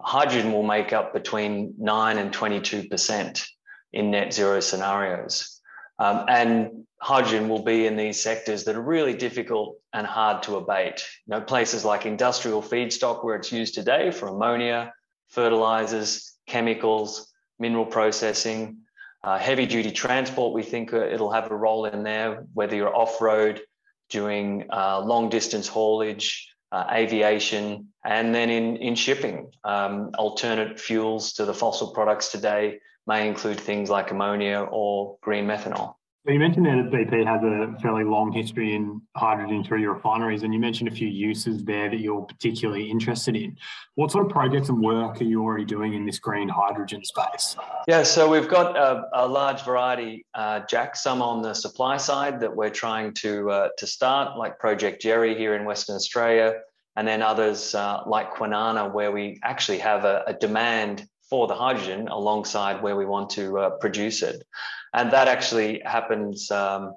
hydrogen 0.00 0.52
will 0.52 0.62
make 0.62 0.92
up 0.92 1.12
between 1.12 1.74
9 1.78 2.18
and 2.18 2.32
22% 2.32 3.46
in 3.92 4.10
net 4.10 4.32
zero 4.32 4.60
scenarios. 4.60 5.59
Um, 6.00 6.24
and 6.28 6.86
hydrogen 7.00 7.48
will 7.48 7.62
be 7.62 7.86
in 7.86 7.96
these 7.96 8.20
sectors 8.20 8.64
that 8.64 8.74
are 8.74 8.82
really 8.82 9.14
difficult 9.14 9.78
and 9.92 10.06
hard 10.06 10.42
to 10.44 10.56
abate. 10.56 11.04
You 11.26 11.32
know, 11.32 11.40
places 11.42 11.84
like 11.84 12.06
industrial 12.06 12.62
feedstock 12.62 13.22
where 13.22 13.36
it's 13.36 13.52
used 13.52 13.74
today 13.74 14.10
for 14.10 14.28
ammonia, 14.28 14.94
fertilizers, 15.28 16.36
chemicals, 16.46 17.30
mineral 17.58 17.84
processing, 17.84 18.78
uh, 19.22 19.38
heavy 19.38 19.66
duty 19.66 19.92
transport. 19.92 20.54
We 20.54 20.62
think 20.62 20.94
uh, 20.94 21.06
it'll 21.06 21.32
have 21.32 21.50
a 21.50 21.56
role 21.56 21.84
in 21.84 22.02
there, 22.02 22.46
whether 22.54 22.74
you're 22.74 22.96
off 22.96 23.20
road, 23.20 23.60
doing 24.08 24.64
uh, 24.70 25.00
long 25.00 25.28
distance 25.28 25.68
haulage, 25.68 26.50
uh, 26.72 26.86
aviation, 26.90 27.88
and 28.04 28.34
then 28.34 28.48
in, 28.48 28.76
in 28.78 28.94
shipping. 28.94 29.50
Um, 29.64 30.12
alternate 30.16 30.80
fuels 30.80 31.34
to 31.34 31.44
the 31.44 31.54
fossil 31.54 31.92
products 31.92 32.32
today 32.32 32.78
may 33.06 33.28
include 33.28 33.58
things 33.58 33.90
like 33.90 34.10
ammonia 34.10 34.66
or 34.70 35.18
green 35.22 35.46
methanol. 35.46 35.94
So 36.26 36.34
you 36.34 36.38
mentioned 36.38 36.66
that 36.66 36.90
BP 36.92 37.24
has 37.24 37.42
a 37.42 37.80
fairly 37.80 38.04
long 38.04 38.30
history 38.30 38.74
in 38.74 39.00
hydrogen 39.16 39.64
through 39.64 39.80
your 39.80 39.94
refineries, 39.94 40.42
and 40.42 40.52
you 40.52 40.60
mentioned 40.60 40.90
a 40.90 40.92
few 40.92 41.08
uses 41.08 41.64
there 41.64 41.88
that 41.88 41.98
you're 41.98 42.20
particularly 42.20 42.90
interested 42.90 43.34
in. 43.34 43.56
What 43.94 44.12
sort 44.12 44.26
of 44.26 44.30
projects 44.30 44.68
and 44.68 44.82
work 44.82 45.18
are 45.22 45.24
you 45.24 45.42
already 45.42 45.64
doing 45.64 45.94
in 45.94 46.04
this 46.04 46.18
green 46.18 46.46
hydrogen 46.46 47.02
space? 47.04 47.56
Yeah, 47.88 48.02
so 48.02 48.28
we've 48.28 48.48
got 48.48 48.76
a, 48.76 49.08
a 49.14 49.26
large 49.26 49.62
variety, 49.62 50.26
uh, 50.34 50.60
Jack. 50.68 50.94
Some 50.94 51.22
on 51.22 51.40
the 51.40 51.54
supply 51.54 51.96
side 51.96 52.38
that 52.40 52.54
we're 52.54 52.68
trying 52.68 53.14
to 53.14 53.50
uh, 53.50 53.68
to 53.78 53.86
start, 53.86 54.36
like 54.36 54.58
Project 54.58 55.00
GERI 55.00 55.34
here 55.34 55.54
in 55.54 55.64
Western 55.64 55.96
Australia, 55.96 56.60
and 56.96 57.08
then 57.08 57.22
others 57.22 57.74
uh, 57.74 58.02
like 58.04 58.34
Kwinana, 58.34 58.92
where 58.92 59.10
we 59.10 59.40
actually 59.42 59.78
have 59.78 60.04
a, 60.04 60.22
a 60.26 60.34
demand 60.34 61.08
for 61.30 61.46
the 61.46 61.54
hydrogen 61.54 62.08
alongside 62.08 62.82
where 62.82 62.96
we 62.96 63.06
want 63.06 63.30
to 63.30 63.58
uh, 63.58 63.70
produce 63.78 64.22
it. 64.22 64.44
And 64.92 65.12
that 65.12 65.28
actually 65.28 65.80
happens 65.84 66.50
um, 66.50 66.94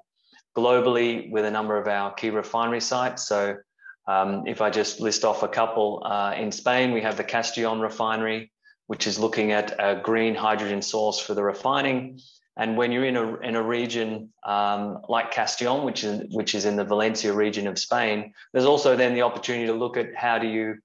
globally 0.56 1.30
with 1.30 1.44
a 1.44 1.50
number 1.50 1.78
of 1.78 1.86
our 1.86 2.12
key 2.12 2.30
refinery 2.30 2.80
sites. 2.80 3.28
So 3.28 3.56
um, 4.06 4.46
if 4.46 4.60
I 4.60 4.70
just 4.70 5.00
list 5.00 5.24
off 5.24 5.42
a 5.44 5.48
couple, 5.48 6.02
uh, 6.04 6.34
in 6.36 6.50
Spain, 6.50 6.92
we 6.92 7.00
have 7.02 7.16
the 7.16 7.24
Castellón 7.24 7.80
refinery, 7.80 8.50
which 8.88 9.06
is 9.06 9.18
looking 9.18 9.52
at 9.52 9.74
a 9.78 10.00
green 10.02 10.34
hydrogen 10.34 10.82
source 10.82 11.20
for 11.20 11.34
the 11.34 11.42
refining. 11.42 12.20
And 12.56 12.76
when 12.76 12.92
you're 12.92 13.04
in 13.04 13.16
a, 13.16 13.36
in 13.38 13.56
a 13.56 13.62
region 13.62 14.32
um, 14.44 14.98
like 15.08 15.32
Castellón, 15.32 15.84
which 15.84 16.04
is, 16.04 16.34
which 16.34 16.54
is 16.54 16.64
in 16.64 16.76
the 16.76 16.84
Valencia 16.84 17.32
region 17.32 17.66
of 17.66 17.78
Spain, 17.78 18.34
there's 18.52 18.66
also 18.66 18.96
then 18.96 19.14
the 19.14 19.22
opportunity 19.22 19.66
to 19.66 19.72
look 19.72 19.96
at 19.96 20.14
how 20.14 20.38
do 20.38 20.48
you 20.48 20.76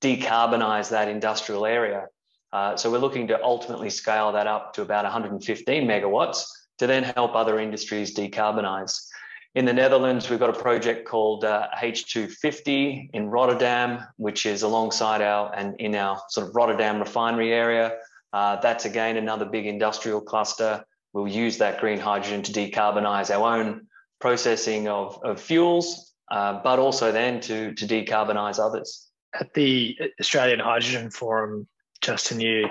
decarbonize 0.00 0.90
that 0.90 1.08
industrial 1.08 1.66
area. 1.66 2.06
Uh, 2.52 2.76
so 2.76 2.90
we're 2.90 2.98
looking 2.98 3.26
to 3.28 3.42
ultimately 3.42 3.90
scale 3.90 4.32
that 4.32 4.46
up 4.46 4.72
to 4.74 4.82
about 4.82 5.04
115 5.04 5.86
megawatts 5.86 6.46
to 6.78 6.86
then 6.86 7.02
help 7.02 7.34
other 7.34 7.58
industries 7.58 8.14
decarbonize. 8.14 9.06
In 9.54 9.64
the 9.64 9.72
Netherlands, 9.72 10.30
we've 10.30 10.38
got 10.38 10.50
a 10.50 10.60
project 10.60 11.06
called 11.06 11.44
uh, 11.44 11.68
H2-Fifty 11.76 13.10
in 13.12 13.28
Rotterdam, 13.28 14.04
which 14.16 14.46
is 14.46 14.62
alongside 14.62 15.20
our 15.20 15.52
and 15.54 15.74
in 15.80 15.94
our 15.94 16.20
sort 16.28 16.48
of 16.48 16.54
Rotterdam 16.54 17.00
refinery 17.00 17.52
area. 17.52 17.96
Uh, 18.32 18.56
that's 18.60 18.84
again 18.84 19.16
another 19.16 19.46
big 19.46 19.66
industrial 19.66 20.20
cluster. 20.20 20.84
We'll 21.12 21.28
use 21.28 21.58
that 21.58 21.80
green 21.80 21.98
hydrogen 21.98 22.42
to 22.42 22.52
decarbonize 22.52 23.34
our 23.34 23.58
own 23.58 23.86
processing 24.20 24.88
of, 24.88 25.18
of 25.24 25.40
fuels, 25.40 26.12
uh, 26.30 26.60
but 26.62 26.78
also 26.78 27.10
then 27.10 27.40
to, 27.40 27.74
to 27.74 27.86
decarbonize 27.86 28.58
others. 28.58 29.08
At 29.38 29.54
the 29.54 29.98
Australian 30.20 30.60
Hydrogen 30.60 31.10
Forum 31.10 31.66
Justin, 32.00 32.40
you 32.40 32.68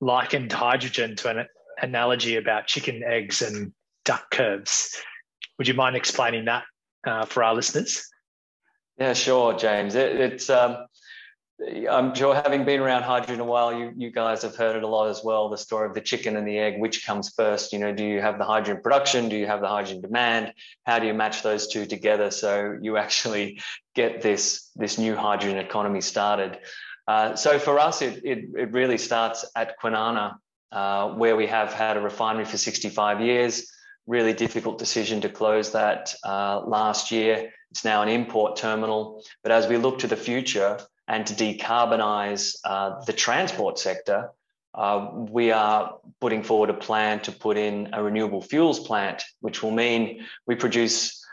likened 0.00 0.52
hydrogen 0.52 1.16
to 1.16 1.30
an 1.30 1.46
analogy 1.80 2.36
about 2.36 2.66
chicken 2.66 3.02
eggs 3.04 3.42
and 3.42 3.72
duck 4.04 4.30
curves. 4.30 4.96
Would 5.58 5.68
you 5.68 5.74
mind 5.74 5.96
explaining 5.96 6.44
that 6.46 6.64
uh, 7.06 7.24
for 7.24 7.42
our 7.42 7.54
listeners? 7.54 8.06
Yeah, 8.98 9.12
sure, 9.12 9.54
James. 9.54 9.94
It, 9.94 10.20
it's 10.20 10.48
um, 10.48 10.86
I'm 11.90 12.14
sure 12.14 12.34
having 12.34 12.64
been 12.64 12.80
around 12.80 13.04
hydrogen 13.04 13.40
a 13.40 13.44
while, 13.44 13.72
you 13.72 13.92
you 13.96 14.10
guys 14.10 14.42
have 14.42 14.56
heard 14.56 14.76
it 14.76 14.82
a 14.82 14.86
lot 14.86 15.08
as 15.08 15.22
well. 15.24 15.48
The 15.48 15.56
story 15.56 15.88
of 15.88 15.94
the 15.94 16.00
chicken 16.02 16.36
and 16.36 16.46
the 16.46 16.58
egg, 16.58 16.78
which 16.78 17.06
comes 17.06 17.30
first? 17.30 17.72
You 17.72 17.78
know, 17.78 17.94
do 17.94 18.04
you 18.04 18.20
have 18.20 18.38
the 18.38 18.44
hydrogen 18.44 18.82
production? 18.82 19.28
Do 19.28 19.36
you 19.36 19.46
have 19.46 19.60
the 19.60 19.68
hydrogen 19.68 20.02
demand? 20.02 20.52
How 20.84 20.98
do 20.98 21.06
you 21.06 21.14
match 21.14 21.42
those 21.42 21.66
two 21.66 21.86
together 21.86 22.30
so 22.30 22.76
you 22.80 22.98
actually 22.98 23.60
get 23.94 24.20
this 24.20 24.70
this 24.76 24.98
new 24.98 25.16
hydrogen 25.16 25.58
economy 25.58 26.02
started? 26.02 26.58
Uh, 27.06 27.36
so 27.36 27.58
for 27.58 27.78
us, 27.78 28.02
it, 28.02 28.24
it, 28.24 28.38
it, 28.56 28.72
really 28.72 28.98
starts 28.98 29.44
at 29.54 29.78
Kwinana, 29.78 30.36
uh, 30.72 31.10
where 31.10 31.36
we 31.36 31.46
have 31.46 31.72
had 31.72 31.96
a 31.96 32.00
refinery 32.00 32.44
for 32.44 32.58
65 32.58 33.20
years. 33.20 33.70
Really 34.06 34.32
difficult 34.32 34.78
decision 34.78 35.20
to 35.20 35.28
close 35.28 35.72
that 35.72 36.14
uh, 36.24 36.60
last 36.66 37.12
year. 37.12 37.52
It's 37.70 37.84
now 37.84 38.02
an 38.02 38.08
import 38.08 38.56
terminal. 38.56 39.22
But 39.42 39.52
as 39.52 39.68
we 39.68 39.76
look 39.76 40.00
to 40.00 40.08
the 40.08 40.16
future 40.16 40.80
and 41.06 41.26
to 41.26 41.34
decarbonize 41.34 42.56
uh, 42.64 43.04
the 43.04 43.12
transport 43.12 43.78
sector, 43.78 44.30
uh, 44.74 45.08
we 45.12 45.52
are 45.52 45.98
putting 46.20 46.42
forward 46.42 46.70
a 46.70 46.74
plan 46.74 47.20
to 47.20 47.32
put 47.32 47.56
in 47.56 47.90
a 47.92 48.02
renewable 48.02 48.42
fuels 48.42 48.80
plant, 48.80 49.22
which 49.40 49.62
will 49.62 49.70
mean 49.70 50.26
we 50.46 50.56
produce 50.56 51.24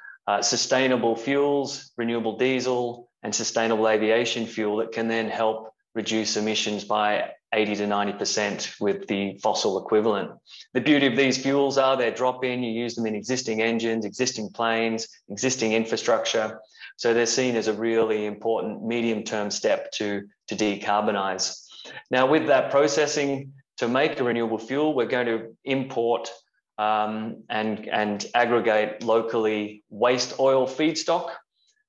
sustainable 0.41 1.17
fuels, 1.17 1.91
renewable 1.98 2.38
diesel, 2.38 3.10
and 3.24 3.34
sustainable 3.34 3.88
aviation 3.88 4.46
fuel 4.46 4.78
that 4.78 4.92
can 4.92 5.08
then 5.08 5.30
help 5.30 5.74
reduce 5.96 6.38
emissions 6.38 6.84
by 6.84 7.32
80 7.54 7.76
to 7.76 7.84
90% 7.84 8.82
with 8.82 9.08
the 9.08 9.38
fossil 9.42 9.78
equivalent. 9.78 10.32
The 10.74 10.82
beauty 10.82 11.06
of 11.08 11.16
these 11.16 11.38
fuels 11.38 11.78
are 11.78 11.96
they're 11.96 12.12
drop 12.12 12.44
in, 12.44 12.64
you 12.64 12.72
use 12.72 12.96
them 12.96 13.06
in 13.06 13.16
existing 13.16 13.62
engines, 13.62 14.06
existing 14.06 14.50
planes, 14.50 15.08
existing 15.30 15.74
infrastructure. 15.74 16.60
So 16.98 17.14
they're 17.14 17.26
seen 17.26 17.56
as 17.56 17.68
a 17.68 17.74
really 17.74 18.26
important 18.26 18.84
medium 18.84 19.24
term 19.24 19.52
step 19.52 19.92
to, 19.94 20.24
to 20.48 20.56
decarbonize. 20.56 21.64
Now, 22.10 22.26
with 22.26 22.48
that 22.48 22.72
processing 22.72 23.54
to 23.78 23.88
make 23.88 24.20
a 24.20 24.24
renewable 24.24 24.58
fuel, 24.58 24.94
we're 24.94 25.06
going 25.06 25.28
to 25.28 25.56
import 25.64 26.32
um, 26.78 27.44
and, 27.50 27.88
and 27.88 28.26
aggregate 28.34 29.04
locally 29.04 29.84
waste 29.90 30.40
oil 30.40 30.68
feedstock 30.68 31.32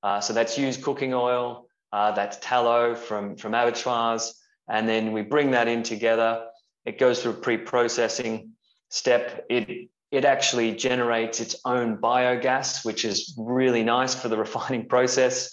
uh, 0.05 0.21
so 0.21 0.33
that's 0.33 0.55
used 0.55 0.83
cooking 0.83 1.15
oil, 1.15 1.67
uh, 1.91 2.11
that's 2.11 2.37
tallow 2.39 2.93
from, 2.93 3.35
from 3.35 3.55
abattoirs, 3.55 4.39
and 4.69 4.87
then 4.87 5.13
we 5.13 5.23
bring 5.23 5.49
that 5.51 5.67
in 5.67 5.81
together. 5.81 6.45
It 6.85 6.99
goes 6.99 7.23
through 7.23 7.31
a 7.31 7.41
pre-processing 7.41 8.51
step. 8.89 9.47
It, 9.49 9.89
it 10.11 10.23
actually 10.23 10.75
generates 10.75 11.39
its 11.39 11.55
own 11.65 11.97
biogas, 11.97 12.85
which 12.85 13.03
is 13.03 13.33
really 13.35 13.81
nice 13.81 14.13
for 14.13 14.29
the 14.29 14.37
refining 14.45 14.87
process. 14.87 15.49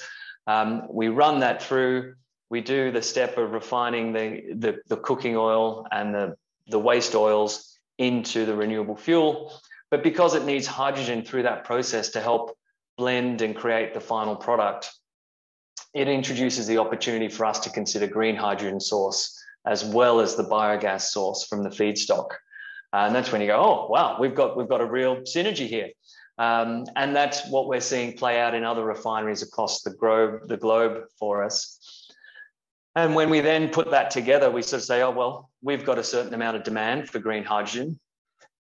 Um, 0.47 0.83
we 0.91 1.09
run 1.09 1.41
that 1.41 1.63
through. 1.63 2.17
We 2.51 2.61
do 2.61 2.91
the 2.91 3.01
step 3.01 3.39
of 3.39 3.53
refining 3.53 4.13
the, 4.13 4.43
the, 4.55 4.81
the 4.87 4.99
cooking 4.99 5.35
oil 5.35 5.87
and 5.91 6.15
the, 6.15 6.37
the 6.67 6.79
waste 6.79 7.15
oils 7.15 7.79
into 7.97 8.45
the 8.45 8.55
renewable 8.55 8.97
fuel. 8.97 9.59
But 9.91 10.03
because 10.03 10.35
it 10.35 10.45
needs 10.45 10.67
hydrogen 10.67 11.25
through 11.25 11.45
that 11.45 11.65
process 11.65 12.11
to 12.11 12.21
help 12.21 12.55
blend 12.97 13.43
and 13.43 13.57
create 13.57 13.95
the 13.95 14.01
final 14.01 14.37
product, 14.37 14.91
it 15.95 16.09
introduces 16.09 16.67
the 16.67 16.79
opportunity 16.79 17.29
for 17.29 17.47
us 17.47 17.61
to 17.61 17.71
consider 17.71 18.07
green 18.07 18.37
hydrogen 18.37 18.81
source 18.81 19.39
as 19.67 19.85
well 19.85 20.21
as 20.21 20.35
the 20.35 20.45
biogas 20.45 21.03
source 21.03 21.47
from 21.47 21.63
the 21.63 21.71
feedstock. 21.71 22.27
Uh, 22.93 23.07
and 23.07 23.15
that's 23.15 23.33
when 23.33 23.41
you 23.41 23.47
go, 23.47 23.57
oh 23.57 23.87
wow, 23.89 24.17
we've 24.19 24.35
got 24.35 24.57
we've 24.57 24.69
got 24.69 24.81
a 24.81 24.87
real 24.87 25.17
synergy 25.19 25.67
here. 25.67 25.91
Um, 26.39 26.87
and 26.97 27.15
that's 27.15 27.49
what 27.49 27.69
we're 27.69 27.81
seeing 27.81 28.17
play 28.17 28.41
out 28.41 28.55
in 28.55 28.65
other 28.65 28.85
refineries 28.85 29.43
across 29.43 29.83
the 29.83 29.91
globe, 29.91 30.49
the 30.49 30.57
globe 30.57 31.05
for 31.19 31.45
us. 31.45 31.79
And 32.95 33.15
when 33.15 33.31
we 33.31 33.41
then 33.41 33.69
put 33.69 33.91
that 33.91 34.11
together, 34.11 34.51
we 34.51 34.63
sort 34.63 34.81
of 34.81 34.87
say, 34.87 35.03
oh, 35.03 35.11
well, 35.11 35.51
we've 35.63 35.85
got 35.85 35.99
a 35.99 36.05
certain 36.05 36.35
amount 36.35 36.57
of 36.57 36.65
demand 36.65 37.09
for 37.09 37.21
green 37.21 37.45
hydrogen. 37.45 37.99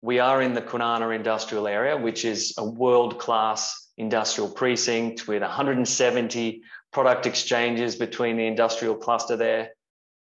We 0.02 0.20
are 0.20 0.42
in 0.42 0.54
the 0.54 0.62
Kwinana 0.62 1.14
industrial 1.16 1.68
area, 1.68 1.98
which 1.98 2.24
is 2.24 2.54
a 2.58 2.66
world 2.66 3.20
class 3.20 3.81
industrial 4.02 4.50
precinct 4.50 5.28
with 5.28 5.44
170 5.44 6.64
product 6.92 7.28
exchanges 7.28 7.96
between 7.96 8.36
the 8.36 8.48
industrial 8.48 8.96
cluster 8.96 9.38
there. 9.38 9.70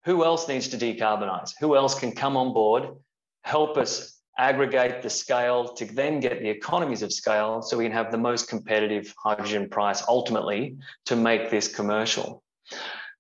Who 0.05 0.23
else 0.23 0.47
needs 0.49 0.69
to 0.69 0.77
decarbonize? 0.77 1.53
Who 1.61 1.75
else 1.75 1.99
can 1.99 2.13
come 2.13 2.37
on 2.37 2.53
board, 2.53 2.91
help 3.43 3.79
us 3.79 4.19
aggregate 4.39 5.03
the 5.03 5.11
scale 5.11 5.69
to 5.69 5.85
then 5.87 6.21
get 6.21 6.41
the 6.41 6.49
economies 6.49 7.03
of 7.03 7.13
scale 7.13 7.63
so 7.63 7.77
we 7.77 7.85
can 7.85 7.93
have 7.93 8.13
the 8.13 8.19
most 8.19 8.49
competitive 8.49 9.13
hydrogen 9.19 9.69
price 9.69 10.03
ultimately 10.09 10.77
to 11.07 11.17
make 11.17 11.51
this 11.51 11.67
commercial. 11.75 12.43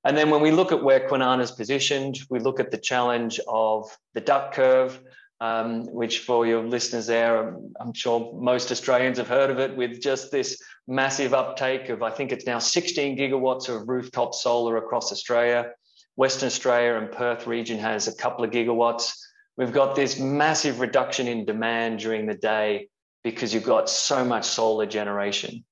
And 0.04 0.16
then 0.16 0.30
when 0.30 0.40
we 0.40 0.50
look 0.50 0.72
at 0.72 0.82
where 0.82 1.08
Kwinana 1.08 1.40
is 1.40 1.50
positioned, 1.50 2.18
we 2.30 2.38
look 2.38 2.60
at 2.60 2.70
the 2.70 2.78
challenge 2.78 3.40
of 3.48 3.90
the 4.14 4.20
duck 4.20 4.54
curve, 4.54 4.98
um, 5.40 5.86
which 5.86 6.20
for 6.20 6.46
your 6.46 6.62
listeners 6.62 7.06
there, 7.06 7.48
I'm, 7.48 7.72
I'm, 7.80 7.92
sure 7.94 8.32
most 8.38 8.70
Australians 8.70 9.16
have 9.18 9.28
heard 9.28 9.50
of 9.50 9.58
it 9.58 9.74
with 9.74 10.02
just 10.02 10.30
this 10.30 10.60
massive 10.86 11.32
uptake 11.32 11.88
of, 11.88 12.02
I 12.02 12.10
think 12.10 12.30
it's 12.30 12.46
now 12.46 12.58
16 12.58 13.16
gigawatts 13.16 13.68
of 13.68 13.88
rooftop 13.88 14.34
solar 14.34 14.76
across 14.76 15.12
Australia. 15.12 15.70
Western 16.16 16.48
Australia 16.48 16.98
and 16.98 17.10
Perth 17.10 17.46
region 17.46 17.78
has 17.78 18.06
a 18.06 18.14
couple 18.14 18.44
of 18.44 18.50
gigawatts. 18.50 19.12
We've 19.56 19.72
got 19.72 19.96
this 19.96 20.18
massive 20.18 20.80
reduction 20.80 21.26
in 21.26 21.46
demand 21.46 22.00
during 22.00 22.26
the 22.26 22.34
day 22.34 22.88
because 23.24 23.54
you've 23.54 23.64
got 23.64 23.88
so 23.88 24.24
much 24.24 24.44
solar 24.44 24.86
generation. 24.86 25.64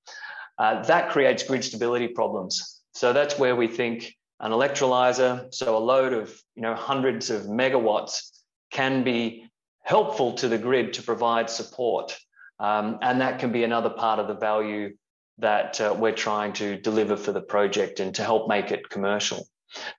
Uh, 0.57 0.83
that 0.85 1.11
creates 1.11 1.43
grid 1.43 1.65
stability 1.65 2.09
problems. 2.09 2.81
So 2.95 3.13
that's 3.13 3.39
where 3.39 3.55
we 3.55 3.69
think 3.69 4.15
an 4.41 4.53
electrolyzer, 4.53 5.53
so 5.53 5.77
a 5.77 5.79
load 5.79 6.13
of 6.13 6.41
you 6.55 6.63
know 6.63 6.75
hundreds 6.75 7.31
of 7.31 7.43
megawatts, 7.43 8.31
can 8.71 9.03
be 9.03 9.48
helpful 9.89 10.35
to 10.35 10.49
the 10.49 10.59
grid 10.59 10.93
to 10.93 11.03
provide 11.03 11.49
support, 11.49 12.15
um, 12.61 12.99
and 13.01 13.23
that 13.23 13.39
can 13.39 13.51
be 13.51 13.65
another 13.65 13.89
part 13.89 14.19
of 14.19 14.29
the 14.29 14.35
value 14.35 14.95
that 15.39 15.81
uh, 15.81 15.97
we're 15.99 16.13
trying 16.13 16.53
to 16.53 16.77
deliver 16.77 17.17
for 17.17 17.33
the 17.33 17.41
project 17.41 17.99
and 17.99 18.15
to 18.15 18.23
help 18.23 18.49
make 18.49 18.71
it 18.71 18.91
commercial. 18.91 19.49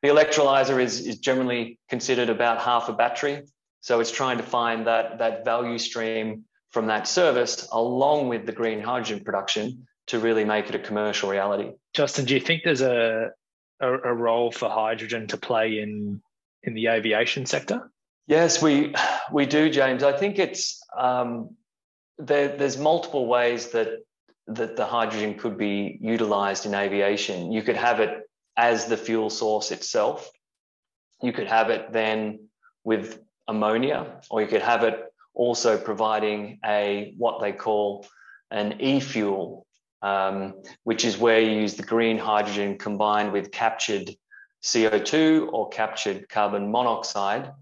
The 0.03 0.09
electrolyzer 0.09 0.79
is, 0.79 1.07
is 1.07 1.17
generally 1.17 1.79
considered 1.89 2.29
about 2.29 2.61
half 2.61 2.87
a 2.87 2.93
battery, 2.93 3.41
so 3.81 3.99
it's 3.99 4.11
trying 4.11 4.37
to 4.37 4.43
find 4.43 4.85
that 4.85 5.17
that 5.17 5.43
value 5.43 5.79
stream 5.79 6.45
from 6.69 6.85
that 6.85 7.07
service 7.07 7.67
along 7.71 8.27
with 8.27 8.45
the 8.45 8.51
green 8.51 8.81
hydrogen 8.81 9.23
production 9.23 9.87
to 10.05 10.19
really 10.19 10.45
make 10.45 10.69
it 10.69 10.75
a 10.75 10.79
commercial 10.79 11.31
reality. 11.31 11.71
Justin, 11.95 12.25
do 12.25 12.35
you 12.35 12.41
think 12.41 12.61
there's 12.63 12.81
a, 12.81 13.31
a, 13.79 13.91
a 13.91 14.13
role 14.13 14.51
for 14.51 14.69
hydrogen 14.69 15.25
to 15.29 15.37
play 15.37 15.79
in 15.79 16.21
in 16.61 16.75
the 16.75 16.87
aviation 16.87 17.47
sector? 17.47 17.89
Yes, 18.29 18.61
we 18.61 18.93
we 19.31 19.47
do, 19.47 19.71
James. 19.71 20.03
I 20.03 20.11
think 20.11 20.37
it's 20.37 20.83
um, 20.95 21.55
there, 22.19 22.55
there's 22.55 22.77
multiple 22.77 23.25
ways 23.25 23.69
that 23.69 24.03
that 24.45 24.75
the 24.75 24.85
hydrogen 24.85 25.33
could 25.33 25.57
be 25.57 25.97
utilized 25.99 26.67
in 26.67 26.75
aviation. 26.75 27.51
You 27.51 27.63
could 27.63 27.75
have 27.75 27.99
it 27.99 28.29
as 28.55 28.85
the 28.85 28.97
fuel 28.97 29.31
source 29.31 29.71
itself. 29.71 30.29
You 31.23 31.33
could 31.33 31.47
have 31.47 31.71
it 31.71 31.91
then 31.91 32.49
with 32.83 33.19
ammonia, 33.47 34.21
or 34.29 34.43
you 34.43 34.47
could 34.47 34.61
have 34.61 34.83
it 34.83 35.11
also 35.33 35.79
providing 35.79 36.59
a 36.63 37.15
what 37.17 37.41
they 37.41 37.51
call 37.51 38.05
an 38.51 38.79
e-fuel, 38.79 39.65
um, 40.03 40.53
which 40.83 41.03
is 41.03 41.17
where 41.17 41.39
you 41.39 41.61
use 41.61 41.73
the 41.73 41.83
green 41.83 42.19
hydrogen 42.19 42.77
combined 42.77 43.33
with 43.33 43.49
captured 43.49 44.11
CO2 44.61 45.51
or 45.51 45.69
captured 45.69 46.29
carbon 46.29 46.71
monoxide. 46.71 47.53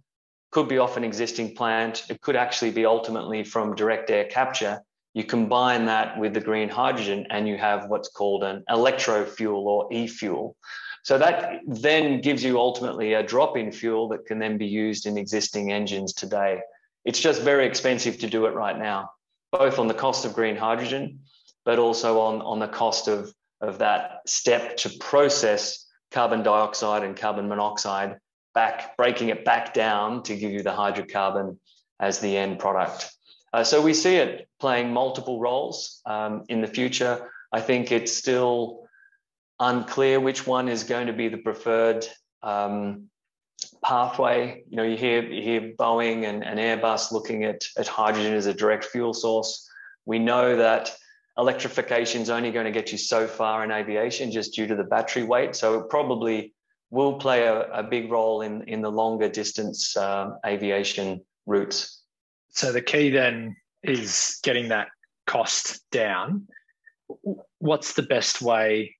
Could 0.51 0.67
be 0.67 0.77
off 0.77 0.97
an 0.97 1.03
existing 1.03 1.55
plant. 1.55 2.03
It 2.09 2.21
could 2.21 2.35
actually 2.35 2.71
be 2.71 2.85
ultimately 2.85 3.43
from 3.43 3.75
direct 3.75 4.09
air 4.09 4.25
capture. 4.25 4.81
You 5.13 5.23
combine 5.23 5.85
that 5.85 6.17
with 6.19 6.33
the 6.33 6.41
green 6.41 6.69
hydrogen 6.69 7.27
and 7.29 7.47
you 7.47 7.57
have 7.57 7.89
what's 7.89 8.09
called 8.09 8.43
an 8.43 8.63
electrofuel 8.69 9.65
or 9.65 9.91
e-fuel. 9.91 10.55
So 11.03 11.17
that 11.17 11.61
then 11.65 12.21
gives 12.21 12.43
you 12.43 12.59
ultimately 12.59 13.13
a 13.13 13.23
drop-in 13.23 13.71
fuel 13.71 14.09
that 14.09 14.25
can 14.25 14.39
then 14.39 14.57
be 14.57 14.67
used 14.67 15.05
in 15.05 15.17
existing 15.17 15.71
engines 15.71 16.13
today. 16.13 16.59
It's 17.05 17.19
just 17.19 17.41
very 17.41 17.65
expensive 17.65 18.19
to 18.19 18.29
do 18.29 18.45
it 18.45 18.53
right 18.53 18.77
now, 18.77 19.11
both 19.51 19.79
on 19.79 19.87
the 19.87 19.93
cost 19.93 20.25
of 20.25 20.33
green 20.33 20.57
hydrogen, 20.57 21.21
but 21.63 21.79
also 21.79 22.19
on, 22.19 22.41
on 22.41 22.59
the 22.59 22.67
cost 22.67 23.07
of, 23.07 23.33
of 23.61 23.79
that 23.79 24.21
step 24.27 24.77
to 24.77 24.89
process 24.99 25.85
carbon 26.11 26.43
dioxide 26.43 27.03
and 27.03 27.15
carbon 27.15 27.47
monoxide 27.47 28.17
back, 28.57 28.97
breaking 28.97 29.29
it 29.29 29.45
back 29.45 29.65
down 29.71 30.23
to 30.23 30.35
give 30.35 30.51
you 30.51 30.63
the 30.63 30.71
hydrocarbon 30.71 31.57
as 31.99 32.19
the 32.19 32.35
end 32.35 32.57
product. 32.57 32.99
Uh, 33.53 33.63
so 33.63 33.75
we 33.83 33.93
see 33.93 34.15
it 34.15 34.47
playing 34.59 34.91
multiple 34.91 35.39
roles 35.39 36.01
um, 36.07 36.43
in 36.49 36.61
the 36.61 36.67
future. 36.79 37.29
I 37.53 37.61
think 37.61 37.91
it's 37.91 38.11
still 38.23 38.87
unclear 39.59 40.19
which 40.19 40.47
one 40.47 40.69
is 40.69 40.83
going 40.83 41.05
to 41.05 41.13
be 41.13 41.27
the 41.27 41.37
preferred 41.37 42.03
um, 42.41 43.09
pathway. 43.83 44.63
You 44.69 44.77
know, 44.77 44.87
you 44.91 44.97
hear 44.97 45.21
you 45.21 45.41
hear 45.49 45.61
Boeing 45.79 46.27
and, 46.29 46.43
and 46.43 46.59
Airbus 46.59 47.11
looking 47.11 47.43
at, 47.43 47.61
at 47.77 47.87
hydrogen 47.87 48.33
as 48.33 48.47
a 48.47 48.55
direct 48.55 48.85
fuel 48.85 49.13
source. 49.13 49.69
We 50.05 50.17
know 50.17 50.57
that 50.57 50.95
electrification 51.37 52.23
is 52.23 52.31
only 52.31 52.51
going 52.51 52.65
to 52.65 52.71
get 52.79 52.91
you 52.91 52.97
so 52.97 53.27
far 53.27 53.63
in 53.63 53.71
aviation 53.71 54.31
just 54.31 54.55
due 54.55 54.65
to 54.65 54.75
the 54.75 54.89
battery 54.95 55.25
weight. 55.33 55.55
So 55.55 55.79
it 55.79 55.89
probably 55.91 56.55
will 56.89 57.15
play 57.15 57.43
a, 57.43 57.69
a 57.71 57.83
big 57.83 58.11
role 58.11 58.41
in, 58.41 58.63
in 58.63 58.81
the 58.81 58.91
longer 58.91 59.29
distance 59.29 59.95
um, 59.97 60.37
aviation 60.45 61.21
routes. 61.45 62.01
So 62.49 62.71
the 62.71 62.81
key 62.81 63.09
then 63.09 63.55
is 63.83 64.39
getting 64.43 64.69
that 64.69 64.87
cost 65.25 65.81
down. 65.91 66.47
What's 67.59 67.93
the 67.93 68.03
best 68.03 68.41
way 68.41 68.95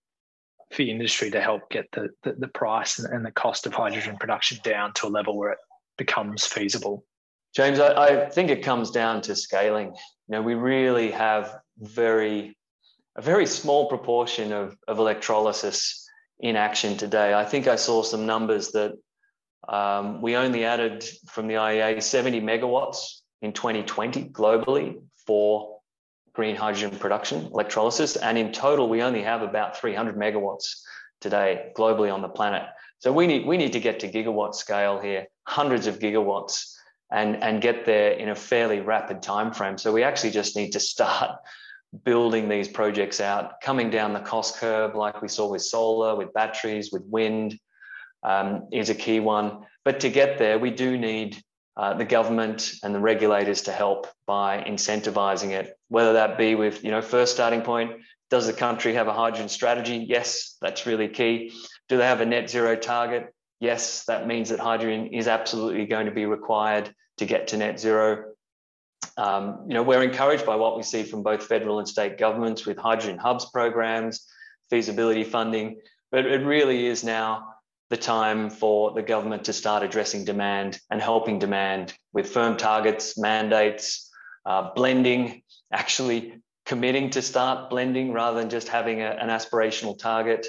for 0.71 0.81
industry 0.81 1.31
to 1.31 1.41
help 1.41 1.69
get 1.69 1.85
the, 1.93 2.09
the, 2.23 2.33
the 2.33 2.47
price 2.49 2.99
and, 2.99 3.11
and, 3.13 3.25
the 3.25 3.31
cost 3.31 3.65
of 3.65 3.73
hydrogen 3.73 4.17
production 4.17 4.59
down 4.63 4.93
to 4.93 5.07
a 5.07 5.09
level 5.09 5.37
where 5.37 5.51
it 5.51 5.59
becomes 5.97 6.45
feasible? 6.45 7.05
James, 7.55 7.79
I, 7.79 8.25
I 8.25 8.29
think 8.29 8.49
it 8.49 8.63
comes 8.63 8.91
down 8.91 9.21
to 9.21 9.35
scaling. 9.35 9.87
You 9.87 9.93
know, 10.29 10.41
we 10.41 10.55
really 10.55 11.09
have 11.11 11.55
very 11.79 12.57
a 13.15 13.21
very 13.21 13.47
small 13.47 13.89
proportion 13.89 14.53
of, 14.53 14.77
of 14.87 14.99
electrolysis 14.99 16.06
in 16.39 16.55
action 16.55 16.97
today. 16.97 17.33
I 17.33 17.45
think 17.45 17.67
I 17.67 17.75
saw 17.75 18.03
some 18.03 18.25
numbers 18.25 18.71
that 18.71 18.93
um, 19.67 20.21
we 20.21 20.35
only 20.35 20.65
added 20.65 21.03
from 21.27 21.47
the 21.47 21.55
IEA 21.55 22.01
70 22.01 22.41
megawatts 22.41 23.21
in 23.41 23.53
2020 23.53 24.29
globally 24.29 25.01
for 25.25 25.79
green 26.33 26.55
hydrogen 26.55 26.97
production, 26.97 27.47
electrolysis. 27.47 28.15
And 28.15 28.37
in 28.37 28.51
total, 28.51 28.87
we 28.87 29.01
only 29.01 29.23
have 29.23 29.41
about 29.41 29.77
300 29.77 30.15
megawatts 30.15 30.81
today 31.19 31.71
globally 31.75 32.13
on 32.13 32.21
the 32.21 32.29
planet. 32.29 32.63
So 32.99 33.11
we 33.11 33.27
need, 33.27 33.45
we 33.45 33.57
need 33.57 33.73
to 33.73 33.79
get 33.79 33.99
to 34.01 34.11
gigawatt 34.11 34.55
scale 34.55 34.99
here, 34.99 35.27
hundreds 35.43 35.87
of 35.87 35.99
gigawatts, 35.99 36.73
and, 37.11 37.41
and 37.43 37.61
get 37.61 37.85
there 37.85 38.11
in 38.11 38.29
a 38.29 38.35
fairly 38.35 38.81
rapid 38.81 39.21
time 39.21 39.51
frame. 39.51 39.77
So 39.77 39.91
we 39.91 40.03
actually 40.03 40.31
just 40.31 40.55
need 40.55 40.73
to 40.73 40.79
start 40.79 41.39
building 42.03 42.49
these 42.49 42.67
projects 42.67 43.21
out, 43.21 43.61
coming 43.61 43.89
down 43.89 44.13
the 44.13 44.19
cost 44.19 44.57
curve 44.57 44.95
like 44.95 45.21
we 45.21 45.27
saw 45.27 45.49
with 45.49 45.61
solar, 45.61 46.15
with 46.15 46.33
batteries, 46.33 46.91
with 46.91 47.03
wind 47.05 47.57
um, 48.23 48.67
is 48.71 48.89
a 48.89 48.95
key 48.95 49.19
one. 49.19 49.65
But 49.85 50.01
to 50.01 50.09
get 50.09 50.37
there, 50.37 50.59
we 50.59 50.71
do 50.71 50.97
need 50.97 51.41
uh, 51.77 51.93
the 51.93 52.05
government 52.05 52.73
and 52.83 52.93
the 52.93 52.99
regulators 52.99 53.61
to 53.63 53.71
help 53.71 54.07
by 54.25 54.63
incentivizing 54.67 55.51
it, 55.51 55.77
whether 55.89 56.13
that 56.13 56.37
be 56.37 56.55
with, 56.55 56.83
you 56.83 56.91
know, 56.91 57.01
first 57.01 57.33
starting 57.33 57.61
point, 57.61 57.91
does 58.29 58.47
the 58.47 58.53
country 58.53 58.93
have 58.93 59.07
a 59.07 59.13
hydrogen 59.13 59.47
strategy? 59.47 60.05
Yes, 60.07 60.57
that's 60.59 60.85
really 60.85 61.07
key. 61.07 61.53
Do 61.87 61.97
they 61.97 62.05
have 62.05 62.19
a 62.19 62.25
net 62.25 62.49
zero 62.49 62.75
target? 62.75 63.33
Yes, 63.59 64.03
that 64.05 64.27
means 64.27 64.49
that 64.49 64.59
hydrogen 64.59 65.07
is 65.13 65.27
absolutely 65.27 65.85
going 65.85 66.07
to 66.07 66.11
be 66.11 66.25
required 66.25 66.93
to 67.17 67.25
get 67.25 67.47
to 67.49 67.57
net 67.57 67.79
zero. 67.79 68.33
Um, 69.17 69.65
you 69.67 69.73
know, 69.73 69.83
we're 69.83 70.03
encouraged 70.03 70.45
by 70.45 70.55
what 70.55 70.77
we 70.77 70.83
see 70.83 71.03
from 71.03 71.23
both 71.23 71.45
federal 71.45 71.79
and 71.79 71.87
state 71.87 72.17
governments 72.17 72.65
with 72.65 72.77
hydrogen 72.77 73.17
hubs 73.17 73.45
programs, 73.45 74.25
feasibility 74.69 75.23
funding, 75.23 75.79
but 76.11 76.25
it 76.25 76.45
really 76.45 76.87
is 76.87 77.03
now 77.03 77.53
the 77.89 77.97
time 77.97 78.49
for 78.49 78.91
the 78.93 79.01
government 79.01 79.45
to 79.45 79.53
start 79.53 79.83
addressing 79.83 80.25
demand 80.25 80.79
and 80.91 81.01
helping 81.01 81.39
demand 81.39 81.93
with 82.13 82.29
firm 82.29 82.57
targets, 82.57 83.17
mandates, 83.17 84.11
uh, 84.45 84.73
blending, 84.73 85.41
actually 85.71 86.41
committing 86.65 87.09
to 87.11 87.21
start 87.21 87.69
blending 87.69 88.11
rather 88.11 88.39
than 88.39 88.49
just 88.49 88.67
having 88.67 89.01
a, 89.01 89.09
an 89.09 89.29
aspirational 89.29 89.97
target. 89.97 90.47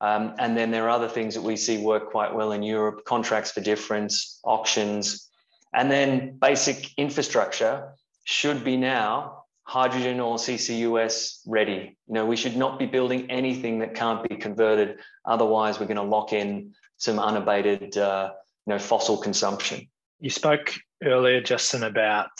Um, 0.00 0.34
and 0.38 0.56
then 0.56 0.70
there 0.70 0.84
are 0.84 0.90
other 0.90 1.08
things 1.08 1.34
that 1.34 1.42
we 1.42 1.56
see 1.56 1.82
work 1.82 2.10
quite 2.10 2.34
well 2.34 2.52
in 2.52 2.62
Europe 2.62 3.04
contracts 3.04 3.50
for 3.50 3.60
difference, 3.60 4.40
auctions, 4.44 5.27
and 5.74 5.90
then 5.90 6.38
basic 6.38 6.90
infrastructure 6.96 7.90
should 8.24 8.64
be 8.64 8.76
now 8.76 9.44
hydrogen 9.68 10.18
or 10.18 10.36
CCUS 10.36 11.40
ready. 11.46 11.96
You 12.06 12.14
know, 12.14 12.26
we 12.26 12.36
should 12.36 12.56
not 12.56 12.78
be 12.78 12.86
building 12.86 13.30
anything 13.30 13.80
that 13.80 13.94
can't 13.94 14.26
be 14.26 14.36
converted. 14.36 14.98
Otherwise, 15.26 15.78
we're 15.78 15.86
going 15.86 15.96
to 15.96 16.02
lock 16.02 16.32
in 16.32 16.72
some 16.96 17.18
unabated, 17.18 17.96
uh, 17.98 18.30
you 18.66 18.72
know, 18.72 18.78
fossil 18.78 19.18
consumption. 19.18 19.86
You 20.20 20.30
spoke 20.30 20.74
earlier, 21.04 21.42
Justin, 21.42 21.84
about 21.84 22.30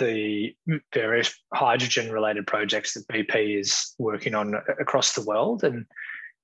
the 0.00 0.54
various 0.92 1.32
hydrogen-related 1.54 2.46
projects 2.46 2.94
that 2.94 3.06
BP 3.06 3.58
is 3.60 3.94
working 3.98 4.34
on 4.34 4.54
across 4.80 5.14
the 5.14 5.22
world, 5.22 5.62
and 5.62 5.86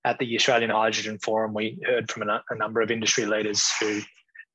at 0.04 0.18
the 0.18 0.36
Australian 0.36 0.70
Hydrogen 0.70 1.18
Forum, 1.18 1.52
we 1.52 1.78
heard 1.84 2.10
from 2.10 2.28
a, 2.28 2.42
a 2.48 2.54
number 2.54 2.80
of 2.80 2.90
industry 2.90 3.26
leaders 3.26 3.68
who 3.80 4.00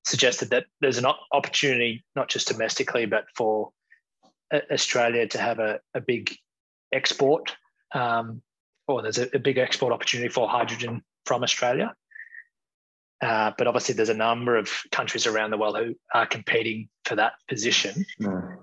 suggested 0.06 0.52
that 0.52 0.66
there's 0.82 0.98
an 0.98 1.06
opportunity 1.32 2.04
not 2.16 2.30
just 2.30 2.48
domestically 2.48 3.06
but 3.06 3.26
for 3.36 3.72
Australia 4.72 5.28
to 5.28 5.38
have 5.38 5.60
a, 5.60 5.80
a 5.94 6.02
big 6.02 6.36
export, 6.92 7.56
um, 7.94 8.42
or 8.88 9.02
there's 9.02 9.18
a, 9.18 9.28
a, 9.36 9.40
big 9.40 9.58
export 9.58 9.92
opportunity 9.92 10.30
for 10.30 10.48
hydrogen 10.48 11.02
from 11.26 11.44
Australia. 11.44 11.94
Uh, 13.22 13.52
but 13.58 13.68
obviously, 13.68 13.96
there's 13.96 14.10
a 14.10 14.14
number 14.14 14.56
of 14.56 14.70
countries 14.92 15.26
around 15.26 15.52
the 15.52 15.58
world 15.58 15.78
who 15.78 15.96
are 16.14 16.28
competing 16.28 16.90
for 17.06 17.16
that 17.16 17.34
position. 17.48 18.06
Mm. 18.22 18.58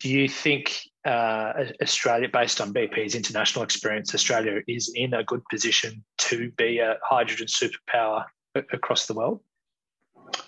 Do 0.00 0.10
you 0.10 0.28
think 0.28 0.80
uh, 1.06 1.52
Australia, 1.80 2.28
based 2.30 2.60
on 2.60 2.74
BP's 2.74 3.14
international 3.14 3.64
experience, 3.64 4.14
Australia 4.14 4.60
is 4.68 4.92
in 4.94 5.14
a 5.14 5.24
good 5.24 5.42
position 5.50 6.04
to 6.18 6.50
be 6.52 6.78
a 6.80 6.96
hydrogen 7.02 7.46
superpower 7.46 8.24
across 8.54 9.06
the 9.06 9.14
world? 9.14 9.40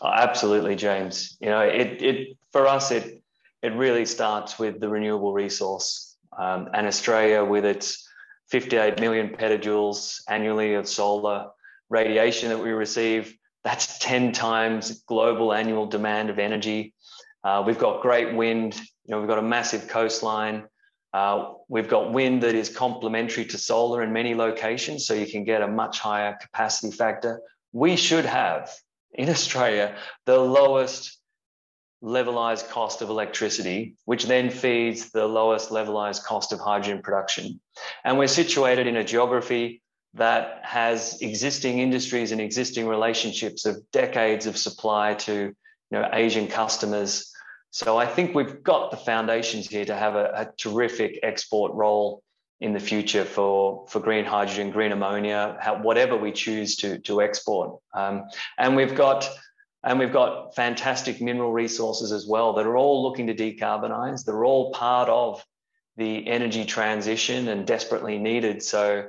Oh, 0.00 0.12
absolutely, 0.12 0.76
James. 0.76 1.36
You 1.40 1.48
know, 1.48 1.60
it, 1.60 2.02
it 2.02 2.36
for 2.52 2.66
us, 2.66 2.90
it 2.90 3.22
it 3.62 3.72
really 3.74 4.06
starts 4.06 4.58
with 4.58 4.80
the 4.80 4.88
renewable 4.88 5.32
resource. 5.32 6.16
Um, 6.38 6.68
and 6.72 6.86
Australia, 6.86 7.44
with 7.44 7.64
its 7.64 8.08
58 8.50 9.00
million 9.00 9.30
petajoules 9.30 10.20
annually 10.28 10.74
of 10.74 10.88
solar, 10.88 11.48
radiation 11.90 12.50
that 12.50 12.58
we 12.58 12.70
receive. 12.70 13.36
That's 13.64 13.98
10 13.98 14.32
times 14.32 15.02
global 15.06 15.52
annual 15.52 15.86
demand 15.86 16.30
of 16.30 16.38
energy. 16.38 16.94
Uh, 17.42 17.62
we've 17.66 17.78
got 17.78 18.02
great 18.02 18.34
wind. 18.34 18.76
You 19.04 19.12
know, 19.14 19.18
we've 19.18 19.28
got 19.28 19.38
a 19.38 19.42
massive 19.42 19.88
coastline. 19.88 20.64
Uh, 21.12 21.54
we've 21.68 21.88
got 21.88 22.12
wind 22.12 22.42
that 22.42 22.54
is 22.54 22.68
complementary 22.68 23.44
to 23.46 23.58
solar 23.58 24.02
in 24.02 24.12
many 24.12 24.34
locations, 24.34 25.06
so 25.06 25.14
you 25.14 25.26
can 25.26 25.44
get 25.44 25.62
a 25.62 25.68
much 25.68 25.98
higher 25.98 26.36
capacity 26.40 26.94
factor. 26.94 27.40
We 27.72 27.96
should 27.96 28.26
have 28.26 28.70
in 29.12 29.28
Australia 29.28 29.96
the 30.26 30.38
lowest 30.38 31.18
levelized 32.02 32.68
cost 32.68 33.02
of 33.02 33.10
electricity, 33.10 33.96
which 34.04 34.26
then 34.26 34.50
feeds 34.50 35.10
the 35.10 35.26
lowest 35.26 35.70
levelized 35.70 36.24
cost 36.24 36.52
of 36.52 36.60
hydrogen 36.60 37.02
production. 37.02 37.60
And 38.04 38.18
we're 38.18 38.28
situated 38.28 38.86
in 38.86 38.96
a 38.96 39.04
geography 39.04 39.82
that 40.14 40.60
has 40.62 41.20
existing 41.20 41.80
industries 41.80 42.32
and 42.32 42.40
existing 42.40 42.86
relationships 42.86 43.66
of 43.66 43.82
decades 43.90 44.46
of 44.46 44.56
supply 44.56 45.14
to 45.14 45.32
you 45.34 45.54
know, 45.90 46.08
Asian 46.12 46.46
customers. 46.46 47.32
So 47.70 47.98
I 47.98 48.06
think 48.06 48.34
we've 48.34 48.62
got 48.62 48.90
the 48.90 48.96
foundations 48.96 49.66
here 49.66 49.84
to 49.84 49.94
have 49.94 50.14
a, 50.14 50.32
a 50.34 50.48
terrific 50.56 51.18
export 51.22 51.74
role 51.74 52.22
in 52.60 52.72
the 52.72 52.80
future 52.80 53.24
for, 53.24 53.86
for 53.88 54.00
green 54.00 54.24
hydrogen, 54.24 54.70
green 54.70 54.92
ammonia, 54.92 55.58
whatever 55.82 56.16
we 56.16 56.32
choose 56.32 56.76
to, 56.76 56.98
to 57.00 57.22
export. 57.22 57.80
Um, 57.94 58.24
and 58.58 58.74
we've 58.74 58.94
got 58.94 59.28
and 59.84 59.98
we've 60.00 60.12
got 60.12 60.56
fantastic 60.56 61.20
mineral 61.20 61.52
resources 61.52 62.10
as 62.10 62.26
well 62.26 62.52
that 62.54 62.66
are 62.66 62.76
all 62.76 63.02
looking 63.02 63.28
to 63.28 63.34
decarbonize. 63.34 64.24
They're 64.24 64.44
all 64.44 64.72
part 64.72 65.08
of 65.08 65.44
the 65.96 66.26
energy 66.26 66.64
transition 66.64 67.46
and 67.46 67.64
desperately 67.64 68.18
needed. 68.18 68.62
So 68.62 69.06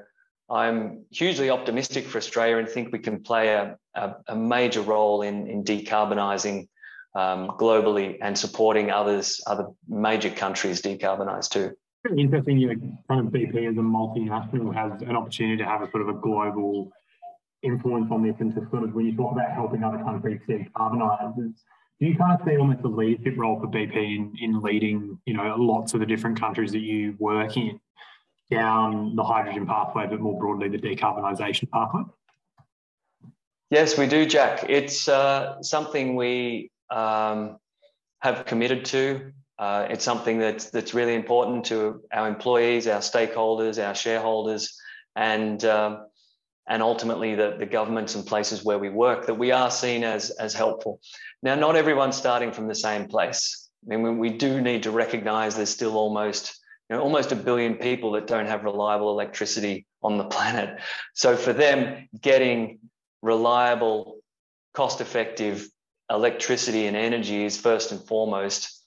I'm 0.50 1.06
hugely 1.10 1.50
optimistic 1.50 2.06
for 2.06 2.20
Australia 2.20 2.58
and 2.58 2.70
think 2.70 2.92
we 2.92 3.00
can 3.00 3.24
play 3.24 3.50
a, 3.50 3.78
a, 3.96 4.16
a 4.28 4.36
major 4.36 4.82
role 4.82 5.24
in, 5.24 5.48
in 5.48 5.64
decarbonising 5.64 6.68
um, 7.16 7.50
globally 7.50 8.18
and 8.22 8.38
supporting 8.38 8.92
others, 8.92 9.42
other 9.48 9.70
major 9.88 10.30
countries 10.30 10.82
decarbonise 10.82 11.50
too. 11.50 11.76
Interesting, 12.08 12.58
you 12.58 12.74
know, 12.74 12.98
kind 13.10 13.28
of 13.28 13.34
BP 13.34 13.70
as 13.70 13.78
a 13.78 13.82
multinational 13.82 14.74
has 14.74 15.02
an 15.02 15.18
opportunity 15.18 15.58
to 15.58 15.66
have 15.66 15.82
a 15.82 15.92
sort 15.92 16.02
of 16.02 16.10
a 16.10 16.14
global 16.14 16.92
influence 17.62 18.08
on 18.10 18.24
this 18.24 18.36
and 18.40 18.56
to 18.56 18.66
sort 18.72 18.84
of 18.84 18.94
when 18.94 19.06
you 19.06 19.16
talk 19.16 19.34
about 19.34 19.52
helping 19.52 19.84
other 19.84 19.98
countries 19.98 20.40
decarbonise, 20.48 21.36
do 21.36 21.54
you 22.00 22.16
kind 22.16 22.40
of 22.40 22.48
see 22.48 22.58
almost 22.58 22.82
a 22.86 22.88
leadership 22.88 23.34
role 23.38 23.60
for 23.60 23.68
BP 23.68 23.96
in, 23.96 24.34
in 24.42 24.62
leading, 24.62 25.20
you 25.26 25.34
know, 25.34 25.56
lots 25.58 25.94
of 25.94 26.00
the 26.00 26.06
different 26.06 26.40
countries 26.40 26.72
that 26.72 26.80
you 26.80 27.16
work 27.20 27.58
in 27.58 27.80
down 28.50 29.16
the 29.18 29.24
hydrogen 29.24 29.68
pathway, 29.68 30.08
but 30.08 30.22
more 30.22 30.40
broadly 30.40 30.70
the 30.70 30.78
decarbonisation 30.78 31.70
pathway? 31.70 32.04
Yes, 33.70 33.98
we 33.98 34.08
do, 34.08 34.26
Jack. 34.26 34.66
It's 34.70 35.10
uh, 35.10 35.62
something 35.62 36.16
we 36.16 36.72
um, 36.90 37.58
have 38.22 38.46
committed 38.46 38.86
to. 38.86 39.34
Uh, 39.60 39.88
it's 39.90 40.06
something 40.06 40.40
that's 40.40 40.70
that's 40.70 40.94
really 40.94 41.16
important 41.16 41.66
to 41.66 42.02
our 42.14 42.30
employees, 42.30 42.88
our 42.88 43.02
stakeholders, 43.02 43.86
our 43.86 43.94
shareholders, 43.94 44.80
and 45.18 45.66
um, 45.66 46.08
and 46.70 46.82
ultimately 46.82 47.36
the, 47.36 47.58
the 47.60 47.66
governments 47.66 48.16
and 48.16 48.26
places 48.26 48.64
where 48.64 48.80
we 48.80 48.90
work 48.90 49.26
that 49.26 49.34
we 49.34 49.52
are 49.52 49.70
seen 49.70 50.06
as 50.06 50.30
as 50.30 50.54
helpful. 50.54 51.02
Now, 51.44 51.56
not 51.56 51.76
everyone's 51.76 52.16
starting 52.16 52.54
from 52.54 52.70
the 52.70 52.76
same 52.76 53.10
place. 53.10 53.70
I 53.92 53.98
mean, 53.98 54.18
we 54.18 54.30
do 54.30 54.62
need 54.62 54.84
to 54.84 54.92
recognise 54.92 55.56
there's 55.56 55.70
still 55.70 55.98
almost 55.98 56.58
you 56.90 56.96
know, 56.96 57.02
almost 57.02 57.32
a 57.32 57.36
billion 57.36 57.76
people 57.76 58.14
that 58.14 58.28
don't 58.28 58.48
have 58.48 58.64
reliable 58.64 59.12
electricity 59.12 59.86
on 60.02 60.18
the 60.18 60.24
planet. 60.36 60.80
So 61.14 61.36
for 61.36 61.52
them, 61.52 62.08
getting 62.20 62.80
reliable, 63.22 64.20
cost-effective 64.74 65.68
electricity 66.10 66.88
and 66.88 66.96
energy 66.96 67.44
is 67.44 67.58
first 67.58 67.92
and 67.92 68.02
foremost. 68.08 68.79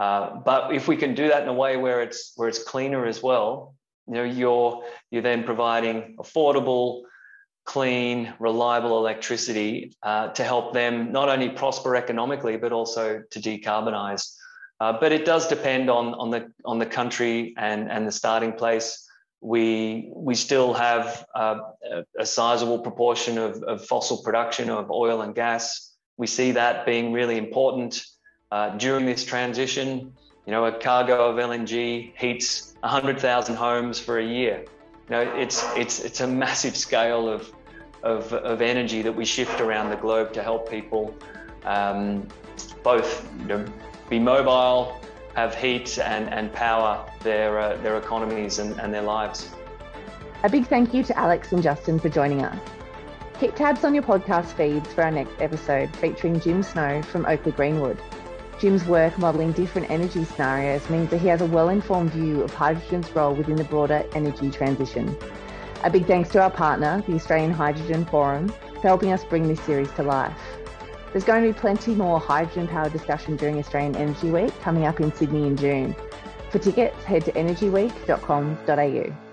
Uh, 0.00 0.36
but 0.46 0.74
if 0.74 0.88
we 0.88 0.96
can 0.96 1.14
do 1.14 1.28
that 1.28 1.42
in 1.42 1.48
a 1.48 1.52
way 1.52 1.76
where 1.76 2.00
it's 2.00 2.32
where 2.36 2.48
it's 2.48 2.62
cleaner 2.64 3.04
as 3.04 3.22
well, 3.22 3.74
you 4.06 4.14
know, 4.14 4.24
you're 4.24 4.82
you're 5.10 5.22
then 5.22 5.44
providing 5.44 6.16
affordable, 6.18 7.02
clean, 7.66 8.32
reliable 8.38 8.98
electricity 8.98 9.92
uh, 10.02 10.28
to 10.28 10.42
help 10.42 10.72
them 10.72 11.12
not 11.12 11.28
only 11.28 11.50
prosper 11.50 11.94
economically 11.96 12.56
but 12.56 12.72
also 12.72 13.22
to 13.30 13.38
decarbonize. 13.40 14.34
Uh, 14.80 14.94
but 14.98 15.12
it 15.12 15.26
does 15.26 15.46
depend 15.46 15.90
on, 15.90 16.14
on, 16.14 16.30
the, 16.30 16.50
on 16.64 16.78
the 16.78 16.86
country 16.86 17.54
and, 17.58 17.90
and 17.90 18.08
the 18.08 18.12
starting 18.12 18.54
place. 18.54 19.06
We, 19.42 20.10
we 20.14 20.34
still 20.34 20.72
have 20.72 21.26
uh, 21.34 21.58
a, 21.92 22.04
a 22.20 22.24
sizable 22.24 22.78
proportion 22.78 23.36
of, 23.36 23.62
of 23.64 23.84
fossil 23.84 24.22
production 24.22 24.70
of 24.70 24.90
oil 24.90 25.20
and 25.20 25.34
gas. 25.34 25.94
We 26.16 26.26
see 26.26 26.52
that 26.52 26.86
being 26.86 27.12
really 27.12 27.36
important 27.36 28.02
uh, 28.50 28.70
during 28.76 29.06
this 29.06 29.24
transition. 29.24 30.12
You 30.46 30.52
know, 30.52 30.64
a 30.64 30.72
cargo 30.72 31.30
of 31.30 31.36
LNG 31.36 32.12
heats 32.16 32.74
100,000 32.80 33.54
homes 33.54 33.98
for 33.98 34.18
a 34.18 34.24
year. 34.24 34.64
You 35.08 35.16
know, 35.16 35.20
it's, 35.20 35.64
it's, 35.76 36.00
it's 36.00 36.20
a 36.20 36.26
massive 36.26 36.76
scale 36.76 37.28
of, 37.28 37.52
of, 38.02 38.32
of 38.32 38.62
energy 38.62 39.02
that 39.02 39.12
we 39.12 39.24
shift 39.24 39.60
around 39.60 39.90
the 39.90 39.96
globe 39.96 40.32
to 40.32 40.42
help 40.42 40.70
people 40.70 41.14
um, 41.64 42.26
both 42.82 43.28
you 43.40 43.46
know, 43.46 43.64
be 44.08 44.18
mobile, 44.18 44.98
have 45.34 45.54
heat 45.54 45.98
and, 45.98 46.32
and 46.32 46.52
power 46.52 47.06
their, 47.22 47.58
uh, 47.58 47.76
their 47.78 47.98
economies 47.98 48.58
and, 48.58 48.80
and 48.80 48.92
their 48.92 49.02
lives. 49.02 49.50
A 50.42 50.48
big 50.48 50.66
thank 50.66 50.94
you 50.94 51.02
to 51.04 51.18
Alex 51.18 51.52
and 51.52 51.62
Justin 51.62 51.98
for 51.98 52.08
joining 52.08 52.42
us. 52.44 52.58
Keep 53.38 53.54
tabs 53.54 53.84
on 53.84 53.94
your 53.94 54.02
podcast 54.02 54.52
feeds 54.52 54.92
for 54.92 55.02
our 55.02 55.10
next 55.10 55.40
episode 55.40 55.94
featuring 55.96 56.40
Jim 56.40 56.62
Snow 56.62 57.02
from 57.02 57.26
Oakley 57.26 57.52
Greenwood. 57.52 57.98
Jim's 58.60 58.84
work 58.84 59.16
modelling 59.16 59.52
different 59.52 59.90
energy 59.90 60.22
scenarios 60.22 60.88
means 60.90 61.08
that 61.08 61.18
he 61.18 61.28
has 61.28 61.40
a 61.40 61.46
well 61.46 61.70
informed 61.70 62.10
view 62.10 62.42
of 62.42 62.52
hydrogen's 62.52 63.10
role 63.16 63.34
within 63.34 63.56
the 63.56 63.64
broader 63.64 64.04
energy 64.14 64.50
transition. 64.50 65.16
A 65.82 65.88
big 65.88 66.06
thanks 66.06 66.28
to 66.30 66.42
our 66.42 66.50
partner, 66.50 67.02
the 67.06 67.14
Australian 67.14 67.52
Hydrogen 67.52 68.04
Forum, 68.04 68.48
for 68.74 68.80
helping 68.82 69.12
us 69.12 69.24
bring 69.24 69.48
this 69.48 69.60
series 69.62 69.90
to 69.92 70.02
life. 70.02 70.38
There's 71.10 71.24
going 71.24 71.42
to 71.42 71.48
be 71.54 71.58
plenty 71.58 71.94
more 71.94 72.20
hydrogen 72.20 72.68
powered 72.68 72.92
discussion 72.92 73.36
during 73.36 73.58
Australian 73.58 73.96
Energy 73.96 74.30
Week 74.30 74.52
coming 74.60 74.84
up 74.84 75.00
in 75.00 75.10
Sydney 75.14 75.46
in 75.46 75.56
June. 75.56 75.96
For 76.50 76.58
tickets, 76.58 77.02
head 77.04 77.24
to 77.24 77.32
energyweek.com.au. 77.32 79.29